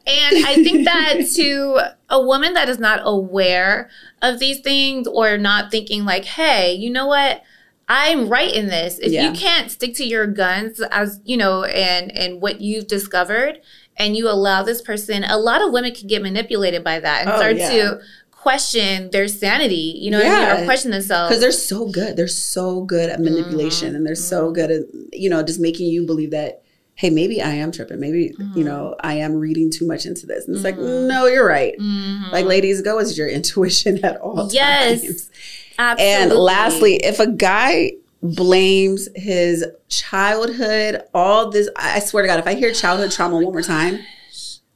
Yeah. 0.07 0.13
And 0.13 0.45
I 0.45 0.55
think 0.55 0.85
that 0.85 1.27
to 1.35 1.79
a 2.09 2.21
woman 2.21 2.53
that 2.53 2.69
is 2.69 2.79
not 2.79 3.01
aware 3.03 3.89
of 4.21 4.39
these 4.39 4.59
things 4.59 5.07
or 5.07 5.37
not 5.37 5.71
thinking 5.71 6.05
like, 6.05 6.25
hey, 6.25 6.73
you 6.73 6.89
know 6.89 7.07
what? 7.07 7.43
I'm 7.87 8.29
right 8.29 8.51
in 8.51 8.67
this. 8.67 8.97
If 8.99 9.11
Yeah. 9.11 9.29
you 9.29 9.37
can't 9.37 9.69
stick 9.69 9.93
to 9.95 10.05
your 10.05 10.25
guns 10.25 10.81
as, 10.91 11.19
you 11.23 11.37
know, 11.37 11.63
and 11.63 12.11
and 12.17 12.41
what 12.41 12.61
you've 12.61 12.87
discovered 12.87 13.59
and 13.97 14.17
you 14.17 14.27
allow 14.27 14.63
this 14.63 14.81
person, 14.81 15.23
a 15.23 15.37
lot 15.37 15.61
of 15.61 15.71
women 15.71 15.93
can 15.93 16.07
get 16.07 16.21
manipulated 16.21 16.83
by 16.83 16.99
that 16.99 17.21
and 17.21 17.29
Oh, 17.31 17.37
start 17.37 17.57
yeah. 17.57 17.69
to 17.69 17.99
question 18.31 19.09
their 19.09 19.27
sanity, 19.27 19.97
you 19.99 20.11
know 20.11 20.19
what 20.19 20.27
I 20.27 20.53
mean? 20.53 20.63
Or 20.63 20.65
question 20.65 20.91
themselves. 20.91 21.29
because 21.29 21.41
they're 21.41 21.51
so 21.51 21.87
good. 21.89 22.15
They're 22.15 22.27
so 22.27 22.81
good 22.81 23.09
at 23.09 23.19
mm-hmm. 23.19 23.35
manipulation, 23.35 23.95
and 23.95 24.05
they're 24.05 24.13
so 24.13 24.45
mm-hmm. 24.45 24.53
good 24.53 24.71
at 24.71 24.81
you 25.13 25.29
know 25.31 25.41
just 25.41 25.59
making 25.59 25.87
you 25.87 26.05
believe 26.05 26.29
that 26.31 26.61
hey, 26.95 27.09
maybe 27.09 27.41
I 27.41 27.49
am 27.51 27.71
tripping. 27.71 27.99
Maybe 27.99 28.33
you 28.55 28.63
know 28.63 28.95
I 29.01 29.15
am 29.15 29.35
reading 29.35 29.69
too 29.69 29.85
much 29.85 30.05
into 30.05 30.25
this. 30.25 30.47
And 30.47 30.55
it's 30.55 30.63
like, 30.63 30.77
no, 30.77 31.25
you're 31.27 31.45
right. 31.47 31.77
Mhm. 31.77 32.31
Like, 32.31 32.45
ladies, 32.45 32.81
go 32.81 32.95
with 32.97 33.15
your 33.17 33.27
intuition 33.37 34.03
at 34.03 34.17
all 34.17 34.49
Yes. 34.51 35.01
times. 35.01 35.29
Absolutely. 35.77 36.13
And 36.23 36.31
lastly, 36.33 36.95
if 36.95 37.19
a 37.19 37.27
guy 37.27 37.91
blames 38.23 39.09
his 39.13 39.65
childhood, 39.89 41.01
all 41.13 41.49
this, 41.51 41.69
I 41.75 41.99
swear 41.99 42.23
to 42.23 42.27
God, 42.27 42.39
if 42.39 42.47
I 42.47 42.53
hear 42.55 42.71
childhood 42.73 43.11
trauma 43.15 43.35
one 43.35 43.43
more 43.53 43.61
time, 43.61 43.99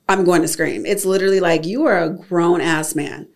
I'm 0.09 0.23
going 0.23 0.41
to 0.41 0.47
scream. 0.47 0.85
It's 0.85 1.05
literally 1.05 1.39
like, 1.39 1.65
you 1.65 1.85
are 1.85 2.03
a 2.03 2.09
grown 2.09 2.61
ass 2.61 2.95
man. 2.95 3.27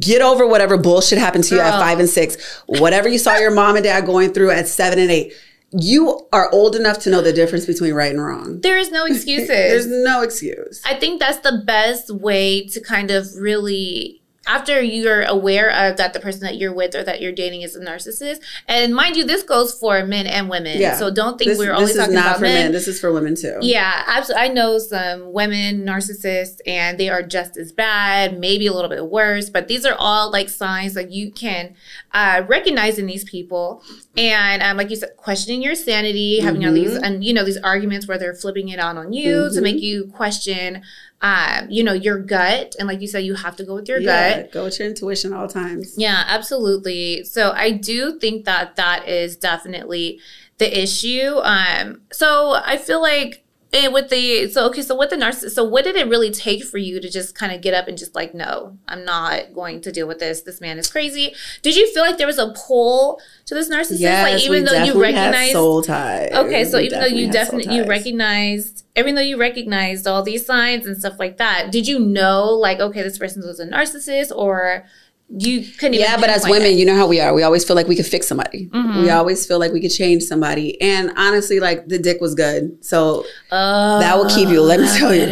Get 0.00 0.22
over 0.22 0.46
whatever 0.46 0.76
bullshit 0.78 1.18
happened 1.18 1.44
to 1.44 1.54
you 1.54 1.60
at 1.60 1.78
five 1.78 2.00
and 2.00 2.08
six, 2.08 2.36
whatever 2.66 3.08
you 3.08 3.18
saw 3.18 3.36
your 3.36 3.50
mom 3.52 3.76
and 3.76 3.84
dad 3.84 4.06
going 4.06 4.32
through 4.32 4.50
at 4.50 4.66
seven 4.66 4.98
and 4.98 5.10
eight. 5.10 5.34
You 5.72 6.26
are 6.32 6.50
old 6.52 6.76
enough 6.76 6.98
to 7.00 7.10
know 7.10 7.20
the 7.22 7.32
difference 7.32 7.66
between 7.66 7.92
right 7.94 8.12
and 8.12 8.24
wrong. 8.24 8.60
there 8.60 8.78
is 8.78 8.90
no 8.90 9.04
excuses. 9.06 9.48
There's 9.48 9.86
no 9.86 10.22
excuse. 10.22 10.80
I 10.84 10.94
think 10.94 11.20
that's 11.20 11.38
the 11.38 11.62
best 11.66 12.10
way 12.10 12.66
to 12.68 12.80
kind 12.80 13.10
of 13.10 13.26
really 13.36 14.22
after 14.46 14.80
you're 14.80 15.22
aware 15.22 15.70
of 15.70 15.96
that 15.96 16.12
the 16.12 16.20
person 16.20 16.40
that 16.42 16.56
you're 16.56 16.72
with 16.72 16.94
or 16.94 17.02
that 17.02 17.20
you're 17.20 17.32
dating 17.32 17.62
is 17.62 17.74
a 17.74 17.80
narcissist. 17.80 18.40
And 18.68 18.94
mind 18.94 19.16
you, 19.16 19.24
this 19.24 19.42
goes 19.42 19.76
for 19.78 20.04
men 20.04 20.26
and 20.26 20.48
women. 20.48 20.78
Yeah. 20.78 20.96
So 20.96 21.12
don't 21.12 21.36
think 21.38 21.48
This, 21.50 21.58
we're 21.58 21.74
is 21.80 21.94
talking 21.94 22.14
not 22.14 22.20
about 22.26 22.36
for 22.36 22.42
men. 22.42 22.54
men. 22.66 22.72
This 22.72 22.86
is 22.88 23.00
for 23.00 23.12
women 23.12 23.34
too. 23.34 23.58
Yeah, 23.60 24.04
absolutely. 24.06 24.44
I 24.44 24.52
know 24.52 24.78
some 24.78 25.32
women 25.32 25.84
narcissists 25.84 26.60
and 26.66 26.98
they 26.98 27.08
are 27.08 27.22
just 27.22 27.56
as 27.56 27.72
bad, 27.72 28.38
maybe 28.38 28.66
a 28.66 28.72
little 28.72 28.90
bit 28.90 29.06
worse, 29.10 29.50
but 29.50 29.68
these 29.68 29.84
are 29.84 29.96
all 29.98 30.30
like 30.30 30.48
signs 30.48 30.94
that 30.94 31.10
you 31.10 31.30
can 31.32 31.74
uh, 32.12 32.42
recognize 32.46 32.98
in 32.98 33.06
these 33.06 33.24
people. 33.24 33.82
And 34.16 34.62
um, 34.62 34.76
like 34.76 34.90
you 34.90 34.96
said, 34.96 35.10
questioning 35.16 35.62
your 35.62 35.74
sanity, 35.74 36.40
having 36.40 36.64
all 36.64 36.72
these, 36.72 36.94
and 36.96 37.24
you 37.24 37.34
know, 37.34 37.44
these 37.44 37.58
arguments 37.58 38.06
where 38.08 38.18
they're 38.18 38.34
flipping 38.34 38.68
it 38.68 38.78
out 38.78 38.96
on 38.96 39.12
you 39.12 39.50
to 39.50 39.60
Mhm. 39.60 39.62
make 39.62 39.80
you 39.80 40.06
question, 40.14 40.82
um, 41.22 41.66
you 41.70 41.82
know, 41.82 41.92
your 41.94 42.18
gut. 42.18 42.74
And 42.78 42.86
like 42.88 43.00
you 43.00 43.08
said, 43.08 43.20
you 43.24 43.34
have 43.34 43.56
to 43.56 43.64
go 43.64 43.74
with 43.76 43.88
your 43.88 44.00
Yeah, 44.00 44.42
gut. 44.42 44.52
go 44.52 44.64
with 44.64 44.78
your 44.78 44.88
intuition 44.88 45.32
all 45.32 45.48
times. 45.48 45.94
Yeah, 45.96 46.24
absolutely. 46.26 47.24
So 47.24 47.52
I 47.52 47.70
do 47.70 48.18
think 48.18 48.44
that 48.44 48.76
that 48.76 49.08
is 49.08 49.36
definitely 49.36 50.20
the 50.58 50.82
issue. 50.82 51.38
Um, 51.42 52.02
so 52.12 52.60
I 52.64 52.76
feel 52.76 53.00
like 53.00 53.44
eh, 53.72 53.88
with 53.88 54.10
the 54.10 54.48
so 54.48 54.66
okay, 54.66 54.82
so 54.82 54.96
with 54.96 55.10
the 55.10 55.16
narcissist, 55.16 55.50
so 55.50 55.64
what 55.64 55.84
did 55.84 55.96
it 55.96 56.08
really 56.08 56.30
take 56.30 56.64
for 56.64 56.78
you 56.78 57.00
to 57.00 57.10
just 57.10 57.34
kind 57.34 57.52
of 57.52 57.60
get 57.60 57.74
up 57.74 57.88
and 57.88 57.98
just 57.98 58.14
like, 58.14 58.34
no, 58.34 58.78
I'm 58.88 59.04
not 59.04 59.54
going 59.54 59.80
to 59.82 59.92
deal 59.92 60.06
with 60.06 60.18
this. 60.18 60.42
This 60.42 60.60
man 60.60 60.78
is 60.78 60.90
crazy. 60.90 61.34
Did 61.62 61.76
you 61.76 61.92
feel 61.92 62.02
like 62.02 62.18
there 62.18 62.26
was 62.26 62.38
a 62.38 62.52
pull 62.56 63.20
to 63.46 63.54
this 63.54 63.68
narcissist? 63.68 64.00
Yes, 64.00 64.32
like 64.32 64.42
even 64.44 64.64
though 64.64 64.84
you 64.84 65.00
recognized 65.00 65.52
soul 65.52 65.82
ties. 65.82 66.32
Okay, 66.32 66.64
so 66.64 66.78
We 66.78 66.86
even 66.86 67.00
though 67.00 67.06
you 67.06 67.30
definitely 67.30 67.74
you 67.74 67.84
recognized, 67.84 68.84
even 68.96 69.14
though 69.14 69.22
you 69.22 69.36
recognized 69.36 70.06
all 70.06 70.22
these 70.22 70.46
signs 70.46 70.86
and 70.86 70.96
stuff 70.98 71.18
like 71.18 71.36
that, 71.38 71.70
did 71.70 71.86
you 71.86 71.98
know 71.98 72.44
like 72.50 72.80
okay, 72.80 73.02
this 73.02 73.18
person 73.18 73.42
was 73.46 73.60
a 73.60 73.66
narcissist, 73.66 74.34
or 74.34 74.84
you 75.28 75.60
couldn't 75.78 75.94
even? 75.94 76.06
Yeah, 76.06 76.16
but 76.18 76.30
as 76.30 76.44
women, 76.44 76.68
it? 76.68 76.78
you 76.78 76.84
know 76.86 76.96
how 76.96 77.06
we 77.06 77.20
are. 77.20 77.34
We 77.34 77.42
always 77.42 77.64
feel 77.64 77.74
like 77.76 77.88
we 77.88 77.96
could 77.96 78.06
fix 78.06 78.26
somebody. 78.28 78.68
Mhm. 78.72 79.02
We 79.02 79.10
always 79.10 79.44
feel 79.46 79.58
like 79.58 79.72
we 79.72 79.80
could 79.80 79.90
change 79.90 80.22
somebody. 80.22 80.80
And 80.80 81.12
honestly, 81.16 81.58
like 81.60 81.88
the 81.88 81.98
dick 81.98 82.20
was 82.20 82.34
good. 82.34 82.84
So 82.84 83.24
Oh, 83.50 83.98
That 84.00 84.16
will 84.16 84.28
keep 84.28 84.48
you, 84.48 84.60
let 84.62 84.78
me 84.80 84.86
tell 84.98 85.14
you. 85.14 85.26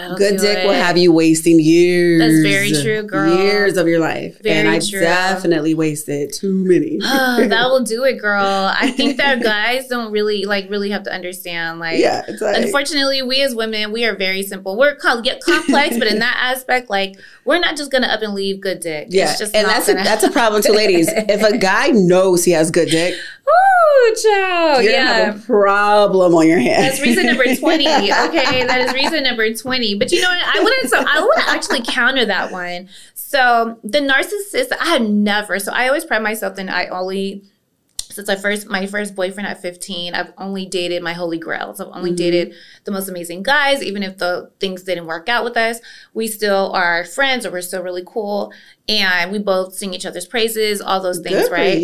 That'll 0.00 0.16
good 0.16 0.40
dick 0.40 0.64
will 0.64 0.72
have 0.72 0.96
you 0.96 1.12
wasting 1.12 1.60
years. 1.60 2.20
That's 2.20 2.42
very 2.42 2.72
true, 2.72 3.02
girl. 3.02 3.36
Years 3.36 3.76
of 3.76 3.86
your 3.86 4.00
life. 4.00 4.40
Very 4.42 4.58
and 4.60 4.68
I 4.68 4.78
true. 4.78 5.00
definitely 5.00 5.74
wasted 5.74 6.32
too 6.32 6.64
many. 6.64 6.98
Oh, 7.02 7.46
that 7.48 7.66
will 7.70 7.84
do 7.84 8.04
it, 8.04 8.14
girl. 8.14 8.42
I 8.42 8.90
think 8.92 9.18
that 9.18 9.42
guys 9.42 9.88
don't 9.88 10.10
really 10.10 10.46
like 10.46 10.70
really 10.70 10.90
have 10.90 11.02
to 11.02 11.12
understand. 11.12 11.80
Like, 11.80 11.98
yeah, 11.98 12.22
like, 12.40 12.56
unfortunately, 12.56 13.20
we 13.20 13.42
as 13.42 13.54
women, 13.54 13.92
we 13.92 14.06
are 14.06 14.16
very 14.16 14.42
simple. 14.42 14.78
We're 14.78 14.94
com- 14.94 15.22
get 15.22 15.42
complex, 15.42 15.98
but 15.98 16.06
in 16.06 16.18
that 16.20 16.36
aspect, 16.40 16.88
like, 16.88 17.16
we're 17.44 17.58
not 17.60 17.76
just 17.76 17.90
gonna 17.90 18.06
up 18.06 18.22
and 18.22 18.32
leave 18.32 18.60
good 18.60 18.80
dick. 18.80 19.08
yeah, 19.10 19.36
and 19.54 19.68
that's 19.68 19.88
a, 19.88 19.94
that's 19.94 20.24
a 20.24 20.30
problem 20.30 20.62
too, 20.62 20.72
ladies. 20.72 21.08
If 21.10 21.42
a 21.42 21.58
guy 21.58 21.88
knows 21.88 22.44
he 22.44 22.52
has 22.52 22.70
good 22.70 22.88
dick, 22.88 23.14
Woo, 23.80 24.14
child. 24.16 24.84
You 24.84 24.90
yeah. 24.90 25.24
have 25.24 25.36
a 25.36 25.46
problem 25.46 26.34
on 26.34 26.46
your 26.46 26.58
hands. 26.58 26.98
That's 26.98 27.00
reason 27.00 27.26
number 27.26 27.44
20. 27.56 27.86
Okay, 27.86 28.64
that 28.66 28.80
is 28.80 28.94
reason 28.94 29.22
number 29.22 29.52
20. 29.52 29.94
But 29.96 30.12
you 30.12 30.20
know 30.20 30.28
what? 30.28 30.44
I 30.44 30.62
wouldn't 30.62 30.90
so 30.90 31.04
I 31.06 31.20
would 31.20 31.38
actually 31.48 31.82
counter 31.82 32.24
that 32.24 32.52
one. 32.52 32.88
So 33.14 33.78
the 33.84 34.00
narcissist, 34.00 34.72
I 34.80 34.86
had 34.86 35.08
never, 35.08 35.58
so 35.58 35.72
I 35.72 35.86
always 35.86 36.04
pride 36.04 36.22
myself 36.22 36.58
in 36.58 36.68
I 36.68 36.86
only 36.86 37.44
since 38.10 38.28
I 38.28 38.36
first 38.36 38.68
my 38.68 38.86
first 38.86 39.14
boyfriend 39.14 39.48
at 39.48 39.62
15, 39.62 40.14
I've 40.14 40.32
only 40.36 40.66
dated 40.66 41.02
my 41.02 41.12
holy 41.12 41.38
grails. 41.38 41.80
I've 41.80 41.88
only 41.88 42.10
mm-hmm. 42.10 42.16
dated 42.16 42.54
the 42.84 42.90
most 42.90 43.08
amazing 43.08 43.42
guys, 43.42 43.82
even 43.82 44.02
if 44.02 44.18
the 44.18 44.50
things 44.60 44.82
didn't 44.82 45.06
work 45.06 45.28
out 45.28 45.44
with 45.44 45.56
us. 45.56 45.80
We 46.12 46.26
still 46.26 46.72
are 46.72 47.04
friends 47.04 47.46
or 47.46 47.50
we're 47.50 47.62
still 47.62 47.82
really 47.82 48.04
cool. 48.06 48.52
And 48.88 49.30
we 49.30 49.38
both 49.38 49.74
sing 49.74 49.94
each 49.94 50.06
other's 50.06 50.26
praises, 50.26 50.80
all 50.80 51.00
those 51.00 51.20
things, 51.20 51.48
Good 51.48 51.52
right? 51.52 51.78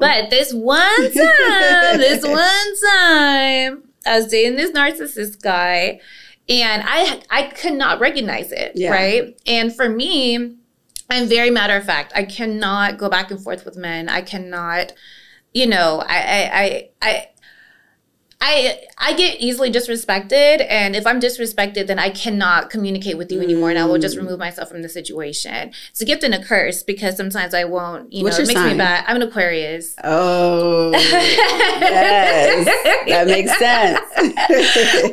But 0.00 0.30
this 0.30 0.52
one 0.52 0.80
time, 0.96 1.98
this 1.98 2.24
one 2.24 2.76
time, 2.90 3.82
I 4.06 4.18
was 4.18 4.28
dating 4.28 4.56
this 4.56 4.70
narcissist 4.70 5.42
guy 5.42 6.00
and 6.48 6.82
I 6.84 7.22
I 7.30 7.44
could 7.44 7.74
not 7.74 8.00
recognize 8.00 8.52
it, 8.52 8.72
yeah. 8.74 8.90
right? 8.90 9.40
And 9.46 9.74
for 9.74 9.88
me, 9.88 10.56
I'm 11.10 11.26
very 11.28 11.50
matter 11.50 11.76
of 11.76 11.84
fact. 11.84 12.12
I 12.14 12.24
cannot 12.24 12.98
go 12.98 13.08
back 13.08 13.30
and 13.30 13.42
forth 13.42 13.64
with 13.64 13.76
men. 13.76 14.08
I 14.08 14.22
cannot 14.22 14.92
you 15.52 15.66
know, 15.66 16.02
I, 16.06 16.16
I, 16.52 16.88
I, 17.02 17.28
I 18.44 18.80
I 18.98 19.12
get 19.14 19.40
easily 19.40 19.70
disrespected, 19.70 20.66
and 20.68 20.96
if 20.96 21.06
I'm 21.06 21.20
disrespected, 21.20 21.86
then 21.86 22.00
I 22.00 22.10
cannot 22.10 22.70
communicate 22.70 23.16
with 23.16 23.30
you 23.30 23.40
anymore, 23.40 23.70
and 23.70 23.78
I 23.78 23.84
will 23.84 24.00
just 24.00 24.16
mm. 24.16 24.20
remove 24.20 24.40
myself 24.40 24.68
from 24.68 24.82
the 24.82 24.88
situation. 24.88 25.70
It's 25.90 26.00
a 26.00 26.04
gift 26.04 26.24
and 26.24 26.34
a 26.34 26.42
curse 26.42 26.82
because 26.82 27.16
sometimes 27.16 27.54
I 27.54 27.62
won't. 27.64 28.12
You 28.12 28.24
What's 28.24 28.38
know, 28.38 28.42
it 28.42 28.48
makes 28.48 28.60
sign? 28.60 28.72
me 28.72 28.78
bad. 28.78 29.04
I'm 29.06 29.14
an 29.14 29.22
Aquarius. 29.22 29.94
Oh, 30.02 30.90
yes, 30.92 32.64
that 33.06 33.28
makes 33.28 33.56
sense. 33.58 34.00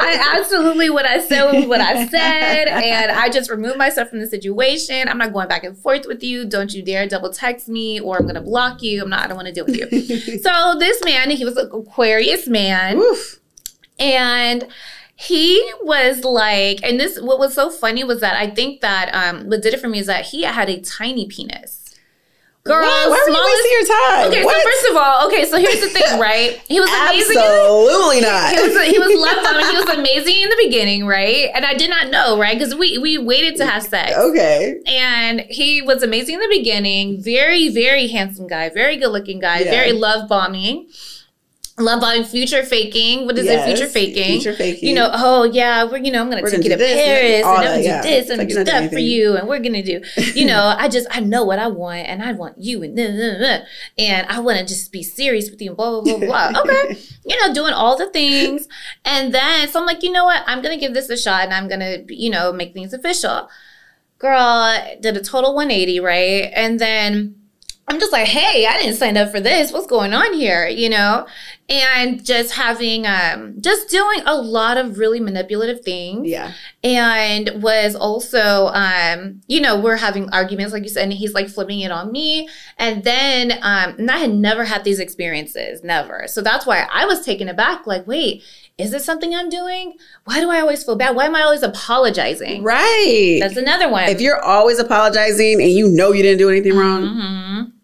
I 0.01 0.35
absolutely 0.35 0.89
what 0.89 1.05
I 1.05 1.19
said 1.19 1.51
was 1.51 1.67
what 1.67 1.81
I 1.81 2.07
said, 2.07 2.67
and 2.67 3.11
I 3.11 3.29
just 3.29 3.51
remove 3.51 3.77
myself 3.77 4.09
from 4.09 4.21
the 4.21 4.27
situation. 4.27 5.07
I'm 5.07 5.19
not 5.19 5.33
going 5.33 5.47
back 5.47 5.63
and 5.63 5.77
forth 5.77 6.07
with 6.07 6.23
you. 6.23 6.45
Don't 6.45 6.73
you 6.73 6.81
dare 6.81 7.07
double 7.07 7.31
text 7.31 7.69
me, 7.69 7.99
or 7.99 8.17
I'm 8.17 8.25
gonna 8.25 8.41
block 8.41 8.81
you. 8.81 9.03
I'm 9.03 9.09
not. 9.09 9.25
I 9.25 9.27
don't 9.27 9.37
want 9.37 9.49
to 9.49 9.53
deal 9.53 9.65
with 9.65 9.75
you. 9.77 10.39
so 10.43 10.77
this 10.79 11.03
man, 11.05 11.29
he 11.29 11.45
was 11.45 11.57
an 11.57 11.69
Aquarius 11.71 12.47
man. 12.47 12.97
Oof 12.97 13.18
and 13.99 14.67
he 15.15 15.71
was 15.81 16.23
like, 16.23 16.79
and 16.81 16.97
this, 16.97 17.19
what 17.19 17.39
was 17.39 17.53
so 17.53 17.69
funny 17.69 18.05
was 18.05 18.21
that 18.21 18.35
I 18.35 18.49
think 18.49 18.79
that 18.79 19.13
um, 19.13 19.49
what 19.49 19.61
did 19.61 19.73
it 19.73 19.81
for 19.81 19.89
me 19.89 19.99
is 19.99 20.07
that 20.07 20.25
he 20.27 20.43
had 20.43 20.69
a 20.69 20.79
tiny 20.79 21.27
penis. 21.27 21.79
Girl, 22.63 22.85
Why 22.85 22.87
are 22.87 23.29
you 23.29 23.35
wasting 23.35 23.71
your 23.71 23.87
time? 23.87 24.27
Okay, 24.27 24.45
what? 24.45 24.55
so 24.55 24.69
first 24.69 24.91
of 24.91 24.95
all, 24.97 25.27
okay, 25.27 25.45
so 25.45 25.57
here's 25.57 25.81
the 25.81 25.89
thing, 25.89 26.19
right? 26.19 26.61
He 26.67 26.79
was 26.79 26.89
amazing. 26.89 27.37
Absolutely 27.37 28.21
not. 28.21 28.53
He 28.53 28.61
was 28.61 28.85
he 28.85 28.99
was 28.99 29.19
love 29.19 29.43
bombing. 29.43 29.65
He 29.65 29.77
was 29.77 29.89
amazing 29.89 30.41
in 30.41 30.49
the 30.49 30.61
beginning, 30.63 31.05
right? 31.05 31.49
And 31.53 31.65
I 31.65 31.73
did 31.73 31.89
not 31.89 32.09
know, 32.09 32.37
right? 32.37 32.57
Because 32.57 32.75
we 32.75 32.97
we 32.97 33.17
waited 33.17 33.55
to 33.57 33.65
have 33.65 33.83
sex. 33.83 34.15
Okay. 34.15 34.79
And 34.85 35.41
he 35.49 35.81
was 35.81 36.03
amazing 36.03 36.35
in 36.35 36.41
the 36.41 36.47
beginning. 36.49 37.23
Very 37.23 37.69
very 37.69 38.07
handsome 38.07 38.47
guy, 38.47 38.69
very 38.69 38.97
good 38.97 39.09
looking 39.09 39.39
guy, 39.39 39.59
yeah. 39.59 39.71
very 39.71 39.93
love 39.93 40.29
bombing 40.29 40.89
love 41.79 42.01
bombing, 42.01 42.23
future 42.23 42.63
faking. 42.63 43.25
What 43.25 43.37
is 43.37 43.45
yes, 43.45 43.67
it? 43.67 43.77
Future 43.77 43.91
faking. 43.91 44.41
Future 44.41 44.53
faking. 44.53 44.89
You 44.89 44.95
know, 44.95 45.09
oh 45.13 45.43
yeah, 45.43 45.83
we're 45.83 45.97
you 45.97 46.11
know 46.11 46.21
I'm 46.21 46.29
gonna 46.29 46.41
we're 46.41 46.49
take 46.49 46.61
gonna 46.61 46.69
you 46.69 46.71
to 46.71 46.77
this, 46.77 47.05
Paris 47.05 47.35
and, 47.35 47.45
I'm 47.45 47.63
gonna 47.63 47.81
yeah. 47.81 48.01
do 48.01 48.07
this 48.09 48.29
and 48.29 48.37
like 48.39 48.47
do 48.49 48.65
stuff 48.65 48.91
for 48.91 48.99
you, 48.99 49.37
and 49.37 49.47
we're 49.47 49.59
gonna 49.59 49.83
do. 49.83 50.01
You 50.35 50.45
know, 50.45 50.75
I 50.77 50.89
just 50.89 51.07
I 51.11 51.19
know 51.19 51.43
what 51.43 51.59
I 51.59 51.67
want, 51.67 52.07
and 52.07 52.21
I 52.21 52.33
want 52.33 52.57
you, 52.57 52.83
and 52.83 52.95
blah, 52.95 53.07
blah, 53.07 53.37
blah, 53.37 53.65
and 53.97 54.27
I 54.27 54.39
want 54.39 54.59
to 54.59 54.65
just 54.65 54.91
be 54.91 55.03
serious 55.03 55.49
with 55.49 55.61
you, 55.61 55.69
and 55.69 55.77
blah 55.77 56.01
blah 56.01 56.17
blah 56.17 56.51
blah. 56.51 56.61
okay, 56.61 56.97
you 57.25 57.39
know, 57.41 57.53
doing 57.53 57.73
all 57.73 57.97
the 57.97 58.09
things, 58.09 58.67
and 59.05 59.33
then 59.33 59.67
so 59.69 59.79
I'm 59.79 59.85
like, 59.85 60.03
you 60.03 60.11
know 60.11 60.25
what? 60.25 60.43
I'm 60.47 60.61
gonna 60.61 60.77
give 60.77 60.93
this 60.93 61.09
a 61.09 61.17
shot, 61.17 61.43
and 61.43 61.53
I'm 61.53 61.67
gonna 61.67 61.99
you 62.09 62.29
know 62.29 62.51
make 62.51 62.73
things 62.73 62.93
official. 62.93 63.49
Girl 64.17 64.77
did 64.99 65.15
a 65.15 65.23
total 65.23 65.55
180, 65.55 66.01
right? 66.01 66.51
And 66.53 66.77
then 66.77 67.38
I'm 67.89 67.99
just 67.99 68.11
like, 68.11 68.27
hey, 68.27 68.67
I 68.67 68.77
didn't 68.77 68.97
sign 68.97 69.17
up 69.17 69.31
for 69.31 69.39
this. 69.39 69.73
What's 69.73 69.87
going 69.87 70.13
on 70.13 70.33
here? 70.33 70.67
You 70.67 70.89
know? 70.89 71.25
And 71.69 72.23
just 72.23 72.53
having, 72.53 73.07
um, 73.07 73.55
just 73.59 73.89
doing 73.89 74.21
a 74.27 74.35
lot 74.35 74.77
of 74.77 74.99
really 74.99 75.19
manipulative 75.19 75.81
things. 75.81 76.27
Yeah. 76.27 76.53
And 76.83 77.63
was 77.63 77.95
also, 77.95 78.67
um, 78.67 79.41
you 79.47 79.59
know, 79.59 79.79
we're 79.79 79.97
having 79.97 80.29
arguments, 80.29 80.71
like 80.71 80.83
you 80.83 80.89
said, 80.89 81.03
and 81.03 81.13
he's 81.13 81.33
like 81.33 81.49
flipping 81.49 81.79
it 81.79 81.91
on 81.91 82.11
me. 82.11 82.47
And 82.77 83.03
then, 83.03 83.53
um, 83.63 83.95
and 83.97 84.11
I 84.11 84.17
had 84.17 84.33
never 84.33 84.65
had 84.65 84.83
these 84.83 84.99
experiences, 84.99 85.83
never. 85.83 86.25
So 86.27 86.41
that's 86.41 86.67
why 86.67 86.87
I 86.91 87.05
was 87.05 87.25
taken 87.25 87.49
aback, 87.49 87.87
like, 87.87 88.05
wait, 88.05 88.43
is 88.77 88.91
this 88.91 89.03
something 89.03 89.33
I'm 89.33 89.49
doing? 89.49 89.95
Why 90.25 90.39
do 90.39 90.49
I 90.51 90.59
always 90.59 90.83
feel 90.83 90.95
bad? 90.95 91.15
Why 91.15 91.25
am 91.25 91.35
I 91.35 91.41
always 91.41 91.63
apologizing? 91.63 92.63
Right. 92.63 93.39
That's 93.41 93.57
another 93.57 93.89
one. 93.89 94.09
If 94.09 94.21
you're 94.21 94.41
always 94.41 94.77
apologizing 94.77 95.59
and 95.59 95.71
you 95.71 95.89
know 95.89 96.13
you 96.13 96.21
didn't 96.21 96.37
do 96.37 96.49
anything 96.49 96.77
wrong, 96.77 97.01
mm-hmm 97.03 97.78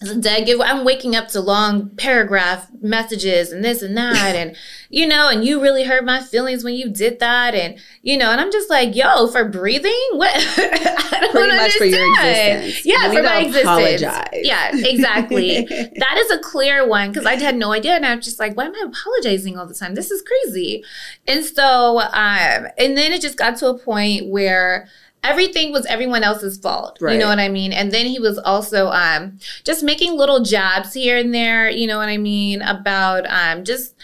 give 0.00 0.60
I'm 0.60 0.84
waking 0.84 1.14
up 1.14 1.28
to 1.28 1.40
long 1.40 1.90
paragraph 1.90 2.68
messages 2.80 3.52
and 3.52 3.62
this 3.62 3.82
and 3.82 3.96
that 3.96 4.34
and 4.34 4.56
you 4.90 5.06
know 5.06 5.28
and 5.28 5.44
you 5.44 5.60
really 5.60 5.84
hurt 5.84 6.04
my 6.04 6.22
feelings 6.22 6.64
when 6.64 6.74
you 6.74 6.90
did 6.90 7.18
that 7.20 7.54
and 7.54 7.78
you 8.02 8.16
know 8.16 8.30
and 8.30 8.40
I'm 8.40 8.50
just 8.50 8.70
like 8.70 8.96
yo 8.96 9.28
for 9.28 9.44
breathing? 9.44 9.92
What? 10.12 10.34
I 10.34 11.18
don't 11.20 11.32
pretty 11.32 11.56
much 11.56 11.72
for 11.72 11.84
your 11.84 12.06
existence. 12.14 12.86
Yeah 12.86 13.12
for 13.12 13.22
my 13.22 13.40
existence. 13.40 14.02
yeah 14.42 14.70
exactly. 14.74 15.66
That 16.00 16.16
is 16.18 16.30
a 16.30 16.38
clear 16.38 16.86
one 16.86 17.10
because 17.10 17.26
I 17.26 17.36
had 17.36 17.56
no 17.56 17.72
idea 17.72 17.94
and 17.94 18.06
I'm 18.06 18.20
just 18.20 18.38
like 18.38 18.56
why 18.56 18.64
am 18.64 18.74
I 18.74 18.86
apologizing 18.86 19.58
all 19.58 19.66
the 19.66 19.74
time? 19.74 19.94
This 19.94 20.10
is 20.10 20.22
crazy. 20.22 20.82
And 21.26 21.44
so 21.44 21.98
um 22.00 22.68
and 22.78 22.96
then 22.96 23.12
it 23.12 23.20
just 23.20 23.36
got 23.36 23.56
to 23.58 23.68
a 23.68 23.78
point 23.78 24.28
where 24.28 24.88
everything 25.22 25.72
was 25.72 25.86
everyone 25.86 26.22
else's 26.22 26.58
fault. 26.58 26.98
Right. 27.00 27.14
You 27.14 27.18
know 27.18 27.28
what 27.28 27.38
I 27.38 27.48
mean? 27.48 27.72
And 27.72 27.92
then 27.92 28.06
he 28.06 28.18
was 28.18 28.38
also 28.38 28.88
um, 28.88 29.38
just 29.64 29.82
making 29.82 30.16
little 30.16 30.42
jabs 30.42 30.94
here 30.94 31.16
and 31.16 31.34
there, 31.34 31.68
you 31.70 31.86
know 31.86 31.98
what 31.98 32.08
I 32.08 32.16
mean, 32.16 32.62
about 32.62 33.26
um, 33.28 33.64
just 33.64 33.94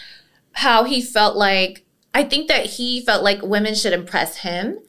how 0.53 0.83
he 0.83 1.01
felt 1.01 1.35
like 1.35 1.85
I 2.13 2.23
think 2.23 2.47
that 2.47 2.65
he 2.65 3.01
felt 3.01 3.23
like 3.23 3.41
women 3.41 3.75
should 3.75 3.93
impress 3.93 4.37
him. 4.37 4.79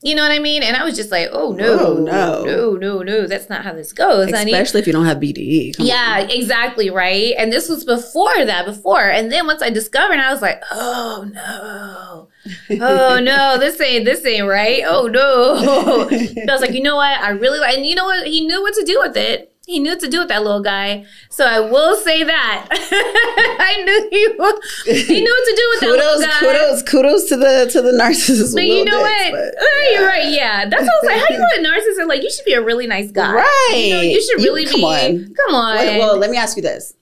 You 0.00 0.14
know 0.14 0.22
what 0.22 0.30
I 0.30 0.38
mean? 0.38 0.62
And 0.62 0.76
I 0.76 0.84
was 0.84 0.94
just 0.94 1.10
like, 1.10 1.28
oh 1.32 1.50
no, 1.52 1.78
oh, 1.80 1.94
no, 1.94 2.44
no, 2.44 2.76
no, 2.76 3.02
no, 3.02 3.26
that's 3.26 3.48
not 3.48 3.64
how 3.64 3.72
this 3.72 3.92
goes. 3.92 4.26
Especially 4.26 4.52
honey. 4.52 4.78
if 4.78 4.86
you 4.86 4.92
don't 4.92 5.06
have 5.06 5.18
BDE. 5.18 5.76
Come 5.76 5.86
yeah, 5.86 6.20
on. 6.22 6.30
exactly, 6.30 6.88
right. 6.88 7.34
And 7.36 7.52
this 7.52 7.68
was 7.68 7.84
before 7.84 8.44
that, 8.44 8.64
before. 8.64 9.10
And 9.10 9.32
then 9.32 9.46
once 9.46 9.60
I 9.60 9.70
discovered, 9.70 10.20
I 10.20 10.30
was 10.32 10.40
like, 10.40 10.62
oh 10.70 11.28
no, 11.32 12.28
oh 12.80 13.18
no, 13.20 13.58
this 13.58 13.80
ain't 13.80 14.04
this 14.04 14.24
ain't 14.24 14.46
right. 14.46 14.84
Oh 14.86 15.08
no. 15.08 16.08
I 16.10 16.52
was 16.52 16.60
like, 16.60 16.74
you 16.74 16.82
know 16.82 16.96
what? 16.96 17.20
I 17.20 17.30
really 17.30 17.58
like, 17.58 17.76
and 17.76 17.84
you 17.84 17.96
know 17.96 18.04
what? 18.04 18.24
He 18.24 18.46
knew 18.46 18.62
what 18.62 18.74
to 18.74 18.84
do 18.84 19.00
with 19.00 19.16
it. 19.16 19.52
He 19.68 19.80
knew 19.80 19.90
what 19.90 20.00
to 20.00 20.08
do 20.08 20.20
with 20.20 20.28
that 20.28 20.42
little 20.42 20.62
guy. 20.62 21.04
So 21.28 21.44
I 21.44 21.60
will 21.60 21.94
say 21.96 22.24
that. 22.24 22.68
I 22.70 23.82
knew 23.84 24.08
he, 24.10 25.04
he 25.06 25.20
knew 25.20 25.30
what 25.30 25.44
to 25.44 25.56
do 25.56 25.68
with 25.72 25.80
kudos, 25.80 26.20
that 26.20 26.42
little 26.42 26.56
guy. 26.56 26.58
Kudos, 26.58 26.82
kudos 26.84 27.28
to 27.28 27.36
the 27.36 27.68
to 27.72 27.82
the 27.82 27.92
narcissist. 27.92 28.54
But 28.54 28.66
you 28.66 28.86
know 28.86 28.98
what? 28.98 29.32
But, 29.32 29.54
yeah. 29.60 29.92
You're 29.92 30.08
right. 30.08 30.32
Yeah, 30.32 30.68
that's 30.70 30.84
what 30.84 30.90
I 30.90 30.96
was 31.02 31.04
like. 31.04 31.20
How 31.20 31.34
you 31.34 31.62
know 31.62 31.70
a 31.70 31.74
narcissist? 31.80 32.08
Like 32.08 32.22
you 32.22 32.30
should 32.30 32.46
be 32.46 32.54
a 32.54 32.62
really 32.62 32.86
nice 32.86 33.12
guy, 33.12 33.30
right? 33.30 33.74
You, 33.76 33.94
know, 33.94 34.00
you 34.00 34.22
should 34.22 34.42
really 34.42 34.62
you, 34.62 34.68
come 34.70 34.80
be. 34.80 34.86
On. 34.86 35.34
Come 35.34 35.54
on. 35.54 35.76
Well, 35.76 35.98
well, 35.98 36.16
let 36.16 36.30
me 36.30 36.38
ask 36.38 36.56
you 36.56 36.62
this: 36.62 36.94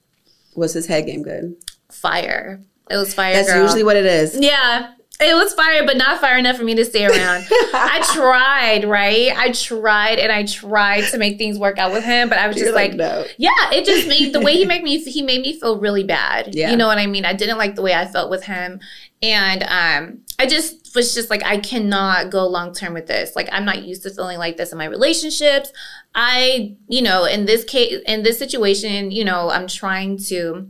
Was 0.57 0.73
his 0.73 0.87
head 0.87 1.05
game 1.05 1.23
good? 1.23 1.55
Fire. 1.89 2.61
It 2.91 2.97
was 2.97 3.13
fire. 3.13 3.31
That's 3.31 3.49
girl. 3.49 3.63
usually 3.63 3.83
what 3.83 3.95
it 3.95 4.05
is. 4.05 4.37
Yeah. 4.37 4.93
It 5.19 5.33
was 5.33 5.53
fire, 5.53 5.83
but 5.83 5.97
not 5.97 6.21
fire 6.21 6.37
enough 6.37 6.57
for 6.57 6.63
me 6.63 6.75
to 6.75 6.85
stay 6.85 7.05
around. 7.05 7.47
I 7.73 8.07
tried, 8.13 8.87
right? 8.87 9.35
I 9.35 9.51
tried 9.51 10.19
and 10.19 10.31
I 10.31 10.45
tried 10.45 11.09
to 11.09 11.17
make 11.17 11.39
things 11.39 11.57
work 11.57 11.79
out 11.79 11.91
with 11.91 12.03
him, 12.03 12.29
but 12.29 12.37
I 12.37 12.47
was 12.47 12.55
just 12.55 12.75
like, 12.75 12.91
like 12.91 12.97
no. 12.97 13.25
yeah, 13.37 13.71
it 13.71 13.83
just 13.83 14.07
made 14.07 14.31
the 14.31 14.39
way 14.39 14.53
he 14.53 14.65
made 14.67 14.83
me 14.83 14.99
he 14.99 15.23
made 15.23 15.41
me 15.41 15.59
feel 15.59 15.79
really 15.79 16.03
bad. 16.03 16.53
Yeah. 16.53 16.69
You 16.69 16.77
know 16.77 16.85
what 16.85 16.99
I 16.99 17.07
mean? 17.07 17.25
I 17.25 17.33
didn't 17.33 17.57
like 17.57 17.75
the 17.75 17.81
way 17.81 17.95
I 17.95 18.05
felt 18.05 18.29
with 18.29 18.43
him. 18.43 18.79
And 19.23 19.63
um 19.63 20.19
I 20.39 20.45
just 20.45 20.93
was 20.93 21.15
just 21.15 21.31
like, 21.31 21.43
I 21.43 21.57
cannot 21.57 22.29
go 22.29 22.45
long 22.47 22.73
term 22.73 22.93
with 22.93 23.07
this. 23.07 23.35
Like, 23.35 23.49
I'm 23.51 23.65
not 23.65 23.83
used 23.83 24.03
to 24.03 24.11
feeling 24.11 24.37
like 24.37 24.57
this 24.57 24.71
in 24.71 24.77
my 24.77 24.85
relationships. 24.85 25.71
I, 26.13 26.75
you 26.87 27.01
know, 27.01 27.25
in 27.25 27.45
this 27.45 27.63
case, 27.63 28.01
in 28.05 28.21
this 28.21 28.37
situation, 28.37 29.09
you 29.09 29.25
know, 29.25 29.49
I'm 29.49 29.67
trying 29.67 30.17
to 30.25 30.69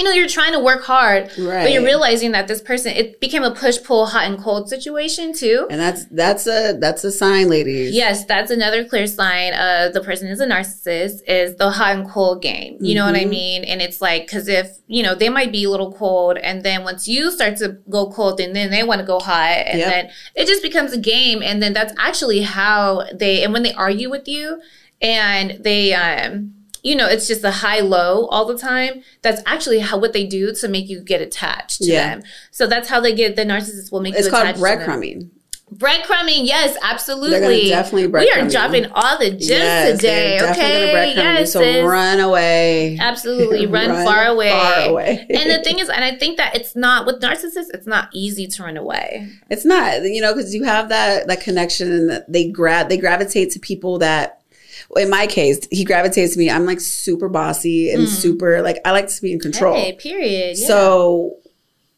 you 0.00 0.04
know, 0.04 0.12
you're 0.12 0.28
trying 0.28 0.52
to 0.52 0.60
work 0.60 0.82
hard, 0.82 1.24
right. 1.38 1.64
but 1.64 1.72
you're 1.72 1.84
realizing 1.84 2.32
that 2.32 2.48
this 2.48 2.62
person 2.62 2.92
it 2.92 3.20
became 3.20 3.42
a 3.42 3.54
push 3.54 3.82
pull 3.82 4.06
hot 4.06 4.24
and 4.24 4.42
cold 4.42 4.68
situation 4.68 5.34
too. 5.34 5.66
And 5.70 5.78
that's 5.78 6.06
that's 6.06 6.46
a 6.46 6.78
that's 6.78 7.04
a 7.04 7.12
sign, 7.12 7.48
ladies. 7.48 7.94
Yes, 7.94 8.24
that's 8.24 8.50
another 8.50 8.84
clear 8.84 9.06
sign 9.06 9.52
of 9.52 9.92
the 9.92 10.00
person 10.00 10.28
is 10.28 10.40
a 10.40 10.46
narcissist 10.46 11.20
is 11.26 11.56
the 11.56 11.70
hot 11.70 11.96
and 11.96 12.08
cold 12.08 12.40
game. 12.40 12.78
You 12.80 12.94
mm-hmm. 12.94 12.94
know 12.96 13.04
what 13.04 13.14
I 13.14 13.20
mm-hmm. 13.20 13.30
mean? 13.30 13.64
And 13.64 13.82
it's 13.82 14.00
like 14.00 14.26
because 14.26 14.48
if 14.48 14.78
you 14.86 15.02
know 15.02 15.14
they 15.14 15.28
might 15.28 15.52
be 15.52 15.64
a 15.64 15.70
little 15.70 15.92
cold, 15.92 16.38
and 16.38 16.62
then 16.62 16.82
once 16.82 17.06
you 17.06 17.30
start 17.30 17.56
to 17.58 17.78
go 17.90 18.10
cold, 18.10 18.40
and 18.40 18.56
then 18.56 18.70
they 18.70 18.82
want 18.82 19.00
to 19.00 19.06
go 19.06 19.18
hot, 19.18 19.66
and 19.66 19.78
yep. 19.78 19.88
then 19.90 20.10
it 20.34 20.46
just 20.46 20.62
becomes 20.62 20.92
a 20.92 20.98
game. 20.98 21.42
And 21.42 21.62
then 21.62 21.74
that's 21.74 21.92
actually 21.98 22.40
how 22.40 23.04
they 23.12 23.44
and 23.44 23.52
when 23.52 23.64
they 23.64 23.74
argue 23.74 24.08
with 24.08 24.26
you, 24.26 24.62
and 25.02 25.62
they 25.62 25.92
um 25.92 26.54
you 26.82 26.94
know, 26.96 27.06
it's 27.06 27.26
just 27.28 27.44
a 27.44 27.50
high 27.50 27.80
low 27.80 28.26
all 28.26 28.44
the 28.44 28.56
time. 28.58 29.02
That's 29.22 29.42
actually 29.46 29.80
how 29.80 29.98
what 29.98 30.12
they 30.12 30.26
do 30.26 30.54
to 30.54 30.68
make 30.68 30.88
you 30.88 31.00
get 31.00 31.20
attached 31.20 31.78
to 31.82 31.84
Yeah. 31.92 32.16
them. 32.16 32.22
So 32.50 32.66
that's 32.66 32.88
how 32.88 33.00
they 33.00 33.14
get 33.14 33.36
the 33.36 33.44
narcissist 33.44 33.92
will 33.92 34.00
make 34.00 34.14
It's 34.14 34.26
you 34.26 34.30
called 34.30 34.44
attached 34.48 34.58
to 34.58 34.64
them. 34.64 34.78
breadcrumbing. 34.78 35.30
Breadcrumbing, 35.72 36.46
yes, 36.46 36.76
absolutely. 36.82 37.68
Definitely 37.68 38.08
breadcrumbing. 38.08 38.34
We 38.34 38.40
are 38.42 38.48
dropping 38.48 38.86
all 38.92 39.18
the 39.18 39.30
gems 39.30 39.46
Yes, 39.48 39.96
today. 40.00 40.40
Okay, 40.40 40.92
breadcrumb 40.92 41.14
you, 41.14 41.22
yes, 41.22 41.52
so 41.52 41.86
run 41.86 42.18
away. 42.18 42.98
absolutely 43.00 43.66
run, 43.68 43.88
Run 43.88 44.04
far 44.04 44.26
away. 44.26 44.50
far 44.50 44.88
away. 44.88 45.26
and 45.30 45.48
the 45.48 45.62
thing 45.62 45.78
is, 45.78 45.88
and 45.88 46.02
I 46.02 46.16
think 46.16 46.38
that 46.38 46.56
it's 46.56 46.74
not 46.74 47.06
with 47.06 47.20
narcissists. 47.20 47.68
It's 47.72 47.86
not 47.86 48.08
easy 48.12 48.48
to 48.48 48.62
run 48.64 48.76
away. 48.76 49.28
It's 49.48 49.64
not, 49.64 50.02
you 50.02 50.20
know, 50.20 50.34
because 50.34 50.52
you 50.52 50.64
have 50.64 50.88
that 50.88 51.28
that 51.28 51.40
connection, 51.40 51.92
and 51.92 52.10
that 52.10 52.32
they 52.32 52.48
grab 52.50 52.88
they 52.88 52.96
gravitate 52.96 53.52
to 53.52 53.60
people 53.60 53.98
that. 54.00 54.39
In 54.96 55.08
my 55.10 55.26
case, 55.26 55.60
he 55.70 55.84
gravitates 55.84 56.32
to 56.34 56.38
me. 56.38 56.50
I'm 56.50 56.66
like 56.66 56.80
super 56.80 57.28
bossy 57.28 57.90
and 57.92 58.08
super 58.08 58.60
like 58.62 58.78
I 58.84 58.90
like 58.90 59.06
to 59.08 59.22
be 59.22 59.32
in 59.32 59.38
control. 59.40 59.74
Hey, 59.76 59.92
period. 59.92 60.56
Yeah. 60.58 60.66
So 60.66 61.36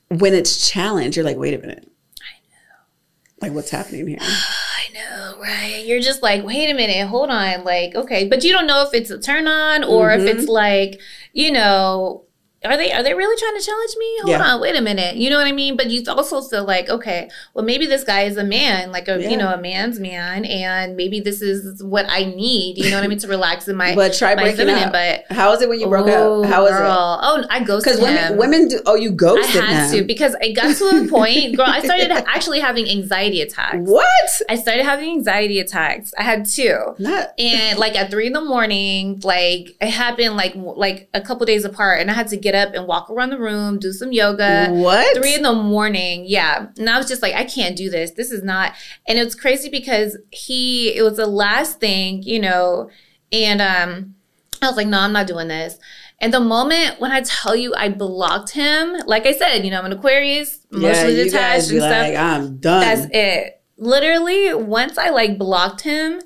when 0.08 0.34
it's 0.34 0.68
challenged, 0.68 1.16
you're 1.16 1.25
like, 1.25 1.38
wait 1.38 1.54
a 1.54 1.58
minute. 1.58 1.88
I 2.20 2.34
know. 2.50 3.46
Like 3.46 3.52
what's 3.52 3.70
happening 3.70 4.06
here? 4.06 4.18
I 4.20 4.92
know, 4.92 5.38
right? 5.40 5.84
You're 5.87 6.00
just 6.00 6.22
like, 6.22 6.44
wait 6.44 6.68
a 6.70 6.75
minute, 6.75 7.06
hold 7.08 7.30
on, 7.30 7.64
like, 7.64 7.94
okay, 7.94 8.28
but 8.28 8.44
you 8.44 8.52
don't 8.52 8.66
know 8.66 8.82
if 8.87 8.92
it's 8.92 9.11
a 9.11 9.18
turn 9.18 9.46
on 9.49 9.84
or 9.84 10.11
if 10.11 10.20
Mm-hmm. 10.20 10.38
it's 10.40 10.49
like, 10.49 11.00
you 11.32 11.50
know, 11.50 12.25
are 12.64 12.76
they 12.76 12.92
are 12.92 13.02
they 13.02 13.14
really 13.14 13.37
trying 13.40 13.59
to 13.59 13.64
challenge 13.64 13.97
me? 13.99 14.19
Hold 14.23 14.31
Yeah. 14.31 14.54
on, 14.54 14.61
wait 14.61 14.76
a 14.76 14.81
minute. 14.81 15.16
You 15.16 15.31
know 15.31 15.37
what 15.37 15.47
I 15.47 15.52
mean? 15.52 15.76
But 15.76 15.90
you 15.90 16.02
also 16.09 16.40
feel 16.42 16.64
like, 16.64 16.88
okay, 16.88 17.28
well, 17.54 17.64
maybe 17.64 17.87
this 17.87 18.04
guy 18.04 18.23
is 18.23 18.37
a 18.37 18.45
man, 18.45 18.92
like 18.92 19.09
a 19.09 19.21
Yeah. 19.21 19.31
you 19.31 19.37
know 19.37 19.52
a 19.52 19.61
man's 19.61 19.99
man, 19.99 20.45
and 20.45 20.97
maybe 20.97 21.21
this 21.21 21.42
is 21.42 21.83
what 21.83 22.07
I 22.09 22.25
need. 22.25 22.78
You 22.78 22.90
know 22.90 22.97
what 22.99 23.04
I 23.04 23.09
mean 23.09 23.19
to 23.19 23.28
relax 23.28 23.69
in 23.69 23.76
my 23.76 23.95
But 24.02 24.14
try 24.14 24.35
my 24.35 24.42
breaking 24.42 24.59
feminine. 24.66 24.85
up. 24.85 24.92
But 24.92 25.25
How 25.37 25.50
was 25.50 25.61
it 25.62 25.69
when 25.69 25.81
you 25.81 25.88
broke 25.88 26.07
oh, 26.09 26.42
up? 26.45 26.50
How 26.50 26.62
was 26.62 26.73
it? 26.73 26.76
Oh, 26.83 27.45
I 27.50 27.61
ghosted 27.64 27.95
Because 27.95 28.00
women, 28.00 28.37
women 28.37 28.69
do. 28.69 28.81
Oh, 28.87 28.95
you 28.95 29.11
ghosted. 29.11 29.62
I 29.62 29.66
had 29.73 29.90
him. 29.92 30.00
to 30.00 30.04
because 30.07 30.35
it 30.40 30.54
got 30.54 30.76
to 30.76 30.85
a 31.04 31.09
point, 31.11 31.57
girl. 31.57 31.66
I 31.66 31.81
started 31.83 32.11
actually 32.12 32.61
having 32.61 32.88
anxiety 32.88 33.40
attacks. 33.40 33.78
What? 33.88 34.07
I 34.49 34.57
started 34.57 34.85
having 34.85 35.11
anxiety 35.11 35.59
attacks. 35.61 36.12
I 36.19 36.23
had 36.23 36.47
two. 36.47 36.95
Not. 36.99 37.38
And 37.38 37.78
like 37.78 37.97
at 37.97 38.11
three 38.11 38.26
in 38.28 38.33
the 38.35 38.40
morning, 38.45 39.21
like 39.25 39.71
it 39.81 39.90
happened 39.90 40.37
like 40.37 40.54
like 40.54 41.09
a 41.14 41.21
couple 41.21 41.45
days 41.47 41.64
apart, 41.64 42.00
and 42.00 42.11
I 42.11 42.14
had 42.14 42.28
to 42.28 42.37
get 42.37 42.51
up 42.54 42.75
and 42.75 42.87
walk 42.87 43.11
around 43.11 43.30
the 43.30 43.38
room, 43.38 43.78
do 43.78 43.92
some 43.92 44.12
yoga. 44.12 44.68
what? 44.71 45.16
Three 45.16 45.35
in 45.35 45.42
the 45.42 45.52
morning, 45.52 46.25
yeah. 46.26 46.66
And 46.78 46.88
I 46.88 46.99
was 46.99 47.09
just 47.09 47.23
like, 47.23 47.35
I 47.35 47.44
can't 47.44 47.76
do 47.76 47.90
this. 47.90 48.12
This 48.12 48.30
is 48.30 48.42
not. 48.42 48.73
And 49.06 49.18
it's 49.18 49.35
crazy 49.35 49.68
because 49.68 50.16
he, 50.30 50.97
it 50.97 51.02
was 51.02 51.16
the 51.16 51.26
last 51.26 51.80
thing, 51.80 52.23
you 52.23 52.40
know, 52.40 52.90
and 53.32 53.61
um, 53.62 54.14
I 54.61 54.68
was 54.68 54.76
like, 54.76 54.87
no, 54.87 55.00
I'm 55.00 55.12
not 55.12 55.26
doing 55.26 55.49
this. 55.49 55.78
And 56.21 56.32
the 56.32 56.40
moment 56.40 57.00
when 57.00 57.11
I 57.11 57.23
tell 57.23 57.56
you 57.56 57.75
I 57.75 57.88
blocked 57.88 58.50
him, 58.50 58.97
like 59.06 59.26
I 59.26 59.32
said, 59.32 59.64
you 59.64 59.71
know, 59.71 59.80
I'm 59.80 59.87
an 59.87 59.92
Aquarius, 59.92 60.64
emotionally 60.71 61.18
you 61.18 61.25
detached 61.25 61.71
and 61.71 61.80
stuff. 61.80 61.90
like, 61.90 62.14
I'm 62.14 62.59
done. 62.59 62.80
That's 62.80 63.06
it. 63.12 63.61
Literally, 63.76 64.54
once 64.54 64.99
I 64.99 65.11
like 65.11 65.37
blocked 65.37 65.80
him 65.80 66.21